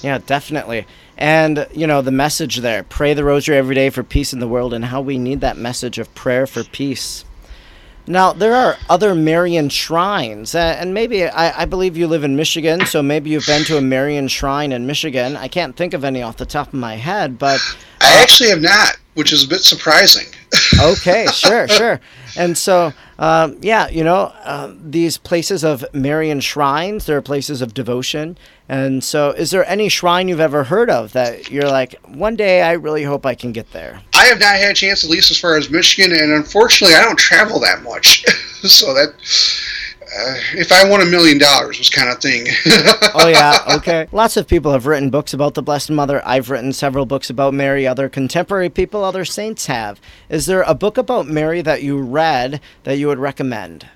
Yeah, 0.00 0.18
definitely. 0.18 0.86
And, 1.16 1.66
you 1.72 1.86
know, 1.86 2.02
the 2.02 2.10
message 2.10 2.56
there 2.58 2.82
pray 2.82 3.14
the 3.14 3.24
rosary 3.24 3.56
every 3.56 3.74
day 3.74 3.90
for 3.90 4.02
peace 4.02 4.32
in 4.32 4.40
the 4.40 4.48
world, 4.48 4.74
and 4.74 4.86
how 4.86 5.00
we 5.00 5.18
need 5.18 5.40
that 5.40 5.56
message 5.56 5.98
of 5.98 6.14
prayer 6.14 6.46
for 6.46 6.64
peace. 6.64 7.24
Now, 8.06 8.34
there 8.34 8.54
are 8.54 8.76
other 8.90 9.14
Marian 9.14 9.70
shrines, 9.70 10.54
uh, 10.54 10.76
and 10.78 10.92
maybe 10.92 11.24
I, 11.24 11.62
I 11.62 11.64
believe 11.64 11.96
you 11.96 12.06
live 12.06 12.22
in 12.22 12.36
Michigan, 12.36 12.84
so 12.84 13.02
maybe 13.02 13.30
you've 13.30 13.46
been 13.46 13.64
to 13.64 13.78
a 13.78 13.80
Marian 13.80 14.28
shrine 14.28 14.72
in 14.72 14.86
Michigan. 14.86 15.36
I 15.36 15.48
can't 15.48 15.74
think 15.74 15.94
of 15.94 16.04
any 16.04 16.20
off 16.20 16.36
the 16.36 16.44
top 16.44 16.68
of 16.68 16.74
my 16.74 16.96
head, 16.96 17.38
but 17.38 17.60
I 18.02 18.20
actually 18.20 18.50
have 18.50 18.60
not, 18.60 18.98
which 19.14 19.32
is 19.32 19.44
a 19.44 19.48
bit 19.48 19.62
surprising. 19.62 20.26
okay, 20.78 21.26
sure, 21.32 21.66
sure. 21.68 21.98
And 22.36 22.56
so, 22.58 22.92
um, 23.18 23.58
yeah, 23.60 23.88
you 23.88 24.04
know, 24.04 24.32
uh, 24.42 24.72
these 24.82 25.18
places 25.18 25.64
of 25.64 25.84
Marian 25.92 26.40
shrines, 26.40 27.06
they're 27.06 27.22
places 27.22 27.62
of 27.62 27.74
devotion. 27.74 28.36
And 28.68 29.04
so, 29.04 29.30
is 29.30 29.50
there 29.50 29.68
any 29.68 29.88
shrine 29.88 30.28
you've 30.28 30.40
ever 30.40 30.64
heard 30.64 30.90
of 30.90 31.12
that 31.12 31.50
you're 31.50 31.68
like, 31.68 31.94
one 32.06 32.34
day 32.34 32.62
I 32.62 32.72
really 32.72 33.04
hope 33.04 33.26
I 33.26 33.34
can 33.34 33.52
get 33.52 33.72
there? 33.72 34.00
I 34.14 34.24
have 34.24 34.40
not 34.40 34.56
had 34.56 34.70
a 34.70 34.74
chance, 34.74 35.04
at 35.04 35.10
least 35.10 35.30
as 35.30 35.38
far 35.38 35.56
as 35.56 35.70
Michigan, 35.70 36.12
and 36.12 36.32
unfortunately, 36.32 36.96
I 36.96 37.02
don't 37.02 37.18
travel 37.18 37.60
that 37.60 37.82
much. 37.82 38.24
so 38.62 38.94
that, 38.94 39.14
uh, 40.16 40.34
if 40.54 40.70
I 40.70 40.88
won 40.88 41.00
a 41.00 41.06
million 41.06 41.38
dollars, 41.38 41.78
was 41.78 41.90
kind 41.90 42.08
of 42.08 42.20
thing. 42.20 42.46
Oh, 43.16 43.28
yeah, 43.28 43.58
okay. 43.76 44.08
Lots 44.10 44.36
of 44.36 44.48
people 44.48 44.72
have 44.72 44.86
written 44.86 45.08
books 45.08 45.32
about 45.32 45.54
the 45.54 45.62
Blessed 45.62 45.90
Mother. 45.90 46.20
I've 46.26 46.50
written 46.50 46.72
several 46.72 47.06
books 47.06 47.30
about 47.30 47.54
Mary. 47.54 47.86
Other 47.86 48.08
contemporary 48.08 48.68
people, 48.68 49.04
other 49.04 49.24
saints 49.24 49.66
have. 49.66 50.00
Is 50.28 50.46
there 50.46 50.62
a 50.62 50.74
book 50.74 50.98
about 50.98 51.28
Mary 51.28 51.62
that 51.62 51.82
you 51.82 51.98
read 51.98 52.60
that 52.82 52.98
you 52.98 53.06
would 53.06 53.20
recommend? 53.20 53.88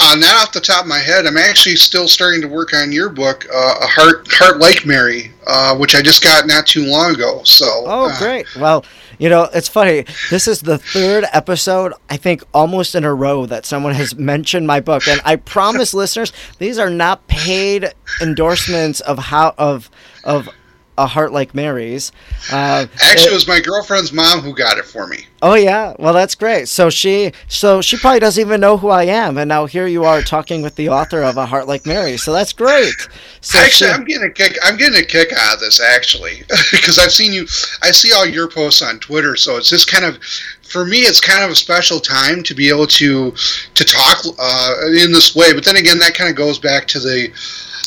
Uh, 0.00 0.16
not 0.16 0.34
off 0.42 0.52
the 0.52 0.60
top 0.60 0.82
of 0.82 0.88
my 0.88 0.98
head, 0.98 1.24
I'm 1.24 1.36
actually 1.36 1.76
still 1.76 2.08
starting 2.08 2.40
to 2.42 2.48
work 2.48 2.74
on 2.74 2.90
your 2.92 3.08
book, 3.08 3.46
uh, 3.52 3.74
A 3.80 3.86
Heart 3.86 4.26
Heart 4.32 4.58
Like 4.58 4.84
Mary, 4.84 5.32
uh, 5.46 5.76
which 5.76 5.94
I 5.94 6.02
just 6.02 6.22
got 6.22 6.46
not 6.46 6.66
too 6.66 6.84
long 6.86 7.14
ago. 7.14 7.40
So, 7.44 7.64
Oh, 7.86 8.10
uh, 8.10 8.18
great. 8.18 8.46
Well, 8.56 8.84
you 9.18 9.28
know, 9.28 9.48
it's 9.54 9.68
funny. 9.68 10.04
This 10.30 10.48
is 10.48 10.60
the 10.62 10.78
third 10.78 11.24
episode, 11.32 11.92
I 12.10 12.16
think, 12.16 12.42
almost 12.52 12.96
in 12.96 13.04
a 13.04 13.14
row 13.14 13.46
that 13.46 13.64
someone 13.64 13.94
has 13.94 14.16
mentioned 14.16 14.66
my 14.66 14.80
book. 14.80 15.06
And 15.06 15.20
I 15.24 15.36
promise 15.36 15.94
listeners, 16.02 16.32
these 16.58 16.78
are 16.78 16.90
not 16.90 17.26
paid 17.28 17.94
endorsements 18.20 19.00
of 19.00 19.18
how 19.18 19.54
of 19.56 19.88
of 20.24 20.48
a 20.96 21.06
heart 21.06 21.32
like 21.32 21.54
Mary's. 21.54 22.12
Uh, 22.52 22.86
Actually, 23.02 23.24
it- 23.26 23.30
it 23.30 23.34
was 23.34 23.48
my 23.48 23.60
girlfriend's 23.60 24.12
mom 24.12 24.40
who 24.40 24.54
got 24.54 24.78
it 24.78 24.84
for 24.84 25.06
me. 25.06 25.26
oh 25.42 25.54
yeah, 25.54 25.94
well 25.98 26.12
that's 26.14 26.34
great. 26.34 26.68
So 26.68 26.88
she, 26.88 27.32
so 27.48 27.80
she 27.82 27.96
probably 27.96 28.20
doesn't 28.20 28.40
even 28.40 28.60
know 28.60 28.76
who 28.78 28.88
I 28.88 29.04
am, 29.04 29.36
and 29.38 29.48
now 29.48 29.66
here 29.66 29.86
you 29.86 30.04
are 30.04 30.22
talking 30.22 30.62
with 30.62 30.76
the 30.76 30.88
author 30.90 31.22
of 31.22 31.36
a 31.36 31.46
heart 31.46 31.66
like 31.66 31.84
Mary. 31.84 32.16
So 32.16 32.32
that's 32.32 32.52
great. 32.52 32.92
So 33.40 33.58
Actually, 33.58 33.88
she- 33.90 33.94
I'm 33.94 34.04
getting 34.04 34.28
a 34.28 34.32
kick. 34.32 34.56
I'm 34.62 34.76
getting 34.76 34.98
a 35.00 35.04
kick 35.04 35.32
out 35.36 35.54
of 35.54 35.60
this 35.60 35.80
actually 35.80 36.42
because 36.70 36.98
I've 36.98 37.12
seen 37.12 37.32
you. 37.32 37.42
I 37.82 37.90
see 37.90 38.12
all 38.12 38.26
your 38.26 38.48
posts 38.48 38.80
on 38.82 38.98
Twitter, 39.00 39.34
so 39.36 39.56
it's 39.56 39.68
just 39.68 39.90
kind 39.90 40.04
of, 40.04 40.18
for 40.62 40.84
me, 40.86 40.98
it's 41.00 41.20
kind 41.20 41.42
of 41.44 41.50
a 41.50 41.54
special 41.56 41.98
time 42.00 42.42
to 42.44 42.54
be 42.54 42.68
able 42.68 42.86
to 42.86 43.32
to 43.74 43.84
talk 43.84 44.18
uh, 44.38 44.74
in 44.96 45.12
this 45.12 45.34
way. 45.34 45.52
But 45.52 45.64
then 45.64 45.76
again, 45.76 45.98
that 45.98 46.14
kind 46.14 46.30
of 46.30 46.36
goes 46.36 46.58
back 46.60 46.86
to 46.88 47.00
the 47.00 47.30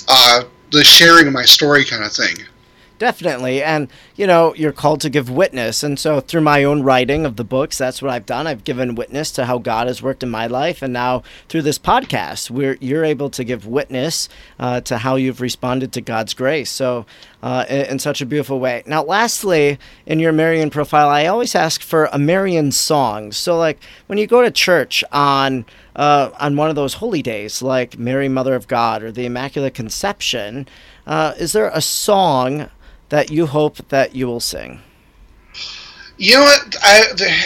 uh, 0.09 0.43
the 0.71 0.83
sharing 0.83 1.27
of 1.27 1.33
my 1.33 1.45
story 1.45 1.85
kind 1.85 2.03
of 2.03 2.11
thing. 2.11 2.35
Definitely. 2.99 3.61
And, 3.61 3.89
you 4.15 4.25
know, 4.25 4.55
you're 4.55 4.71
called 4.71 5.01
to 5.01 5.09
give 5.09 5.29
witness. 5.29 5.83
And 5.83 5.99
so, 5.99 6.19
through 6.19 6.41
my 6.41 6.63
own 6.63 6.81
writing 6.81 7.25
of 7.25 7.35
the 7.35 7.43
books, 7.43 7.77
that's 7.77 8.01
what 8.01 8.11
I've 8.11 8.25
done. 8.25 8.47
I've 8.47 8.63
given 8.63 8.95
witness 8.95 9.29
to 9.31 9.45
how 9.45 9.59
God 9.59 9.87
has 9.87 10.01
worked 10.01 10.23
in 10.23 10.29
my 10.29 10.47
life. 10.47 10.81
And 10.81 10.93
now, 10.93 11.21
through 11.47 11.61
this 11.61 11.77
podcast, 11.77 12.49
we're, 12.49 12.77
you're 12.79 13.05
able 13.05 13.29
to 13.29 13.43
give 13.43 13.67
witness 13.67 14.29
uh, 14.59 14.81
to 14.81 14.97
how 14.97 15.15
you've 15.15 15.41
responded 15.41 15.91
to 15.93 16.01
God's 16.01 16.33
grace. 16.33 16.71
So, 16.71 17.05
uh, 17.43 17.65
in, 17.69 17.85
in 17.85 17.99
such 17.99 18.19
a 18.19 18.25
beautiful 18.25 18.59
way. 18.59 18.81
Now, 18.87 19.03
lastly, 19.03 19.77
in 20.07 20.19
your 20.19 20.31
Marian 20.31 20.71
profile, 20.71 21.09
I 21.09 21.27
always 21.27 21.53
ask 21.53 21.81
for 21.81 22.05
a 22.11 22.17
Marian 22.17 22.71
song. 22.71 23.31
So, 23.31 23.57
like, 23.57 23.79
when 24.07 24.17
you 24.17 24.25
go 24.25 24.41
to 24.41 24.49
church 24.49 25.03
on 25.11 25.65
uh, 25.95 26.31
on 26.39 26.55
one 26.55 26.69
of 26.69 26.75
those 26.75 26.95
holy 26.95 27.21
days, 27.21 27.61
like 27.61 27.97
Mary, 27.97 28.29
Mother 28.29 28.55
of 28.55 28.67
God, 28.67 29.01
or 29.03 29.11
the 29.11 29.25
Immaculate 29.25 29.73
Conception, 29.73 30.67
uh, 31.07 31.33
is 31.37 31.53
there 31.53 31.69
a 31.73 31.81
song 31.81 32.69
that 33.09 33.31
you 33.31 33.45
hope 33.45 33.77
that 33.89 34.15
you 34.15 34.27
will 34.27 34.39
sing? 34.39 34.81
You 36.17 36.35
know 36.35 36.41
what? 36.43 36.75
I 36.81 37.03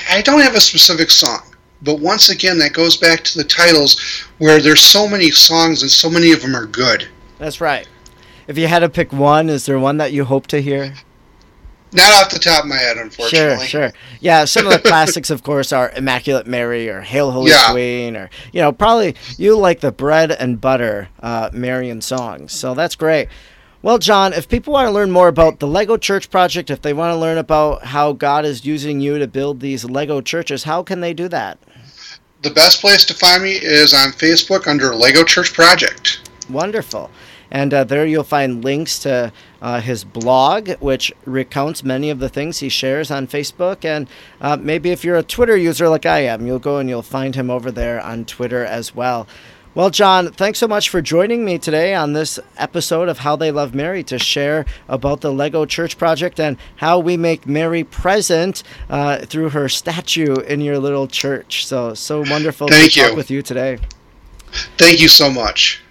I 0.09 0.21
don't 0.21 0.41
have 0.41 0.55
a 0.55 0.61
specific 0.61 1.09
song, 1.11 1.41
but 1.81 1.99
once 1.99 2.29
again, 2.29 2.57
that 2.59 2.73
goes 2.73 2.95
back 2.97 3.23
to 3.25 3.37
the 3.37 3.43
titles 3.43 3.99
where 4.37 4.61
there's 4.61 4.81
so 4.81 5.07
many 5.07 5.31
songs 5.31 5.81
and 5.81 5.91
so 5.91 6.09
many 6.09 6.31
of 6.31 6.41
them 6.41 6.55
are 6.55 6.65
good. 6.65 7.07
That's 7.37 7.59
right. 7.59 7.87
If 8.47 8.57
you 8.57 8.67
had 8.67 8.79
to 8.79 8.89
pick 8.89 9.11
one, 9.13 9.49
is 9.49 9.65
there 9.65 9.79
one 9.79 9.97
that 9.97 10.13
you 10.13 10.23
hope 10.25 10.47
to 10.47 10.61
hear? 10.61 10.93
Not 11.93 12.13
off 12.13 12.31
the 12.31 12.39
top 12.39 12.63
of 12.63 12.69
my 12.69 12.77
head, 12.77 12.95
Sure, 12.95 13.03
unfortunately. 13.03 13.67
sure. 13.67 13.91
Yeah, 14.21 14.45
some 14.45 14.65
of 14.65 14.71
the 14.71 14.79
classics, 14.89 15.29
of 15.29 15.43
course, 15.43 15.73
are 15.73 15.91
Immaculate 15.91 16.47
Mary 16.47 16.87
or 16.87 17.01
Hail 17.01 17.31
Holy 17.31 17.51
Yeah. 17.51 17.71
Queen, 17.71 18.15
or, 18.15 18.29
you 18.53 18.61
know, 18.61 18.71
probably 18.71 19.15
you 19.37 19.57
like 19.57 19.81
the 19.81 19.91
bread 19.91 20.31
and 20.31 20.61
butter 20.61 21.09
uh, 21.21 21.49
Marian 21.51 21.99
songs. 21.99 22.53
So 22.53 22.73
that's 22.73 22.95
great. 22.95 23.27
Well, 23.83 23.97
John, 23.97 24.31
if 24.33 24.47
people 24.47 24.73
want 24.73 24.85
to 24.85 24.91
learn 24.91 25.09
more 25.09 25.27
about 25.27 25.59
the 25.59 25.65
Lego 25.65 25.97
Church 25.97 26.29
Project, 26.29 26.69
if 26.69 26.83
they 26.83 26.93
want 26.93 27.15
to 27.15 27.17
learn 27.17 27.39
about 27.39 27.83
how 27.83 28.13
God 28.13 28.45
is 28.45 28.63
using 28.63 29.01
you 29.01 29.17
to 29.17 29.25
build 29.25 29.59
these 29.59 29.83
Lego 29.83 30.21
churches, 30.21 30.63
how 30.63 30.83
can 30.83 30.99
they 30.99 31.15
do 31.15 31.27
that? 31.29 31.57
The 32.43 32.51
best 32.51 32.79
place 32.79 33.05
to 33.05 33.15
find 33.15 33.41
me 33.41 33.53
is 33.53 33.95
on 33.95 34.09
Facebook 34.09 34.67
under 34.67 34.93
Lego 34.93 35.23
Church 35.23 35.51
Project. 35.51 36.29
Wonderful. 36.47 37.09
And 37.49 37.73
uh, 37.73 37.83
there 37.83 38.05
you'll 38.05 38.23
find 38.23 38.63
links 38.63 38.99
to 38.99 39.33
uh, 39.63 39.81
his 39.81 40.03
blog, 40.03 40.69
which 40.79 41.11
recounts 41.25 41.83
many 41.83 42.11
of 42.11 42.19
the 42.19 42.29
things 42.29 42.59
he 42.59 42.69
shares 42.69 43.09
on 43.09 43.25
Facebook. 43.25 43.83
And 43.83 44.07
uh, 44.41 44.57
maybe 44.57 44.91
if 44.91 45.03
you're 45.03 45.17
a 45.17 45.23
Twitter 45.23 45.57
user 45.57 45.89
like 45.89 46.05
I 46.05 46.19
am, 46.19 46.45
you'll 46.45 46.59
go 46.59 46.77
and 46.77 46.87
you'll 46.87 47.01
find 47.01 47.35
him 47.35 47.49
over 47.49 47.71
there 47.71 47.99
on 47.99 48.25
Twitter 48.25 48.63
as 48.63 48.93
well. 48.93 49.27
Well, 49.73 49.89
John, 49.89 50.33
thanks 50.33 50.59
so 50.59 50.67
much 50.67 50.89
for 50.89 51.01
joining 51.01 51.45
me 51.45 51.57
today 51.57 51.95
on 51.95 52.11
this 52.11 52.41
episode 52.57 53.07
of 53.07 53.19
How 53.19 53.37
They 53.37 53.51
Love 53.51 53.73
Mary 53.73 54.03
to 54.03 54.19
share 54.19 54.65
about 54.89 55.21
the 55.21 55.31
Lego 55.31 55.65
Church 55.65 55.97
Project 55.97 56.41
and 56.41 56.57
how 56.75 56.99
we 56.99 57.15
make 57.15 57.47
Mary 57.47 57.85
present 57.85 58.63
uh, 58.89 59.19
through 59.19 59.51
her 59.51 59.69
statue 59.69 60.35
in 60.35 60.59
your 60.59 60.77
little 60.77 61.07
church. 61.07 61.65
So, 61.65 61.93
so 61.93 62.19
wonderful 62.29 62.67
Thank 62.67 62.91
to 62.91 62.99
you. 62.99 63.07
talk 63.07 63.15
with 63.15 63.31
you 63.31 63.41
today. 63.41 63.79
Thank 64.77 64.99
you 64.99 65.07
so 65.07 65.29
much. 65.29 65.81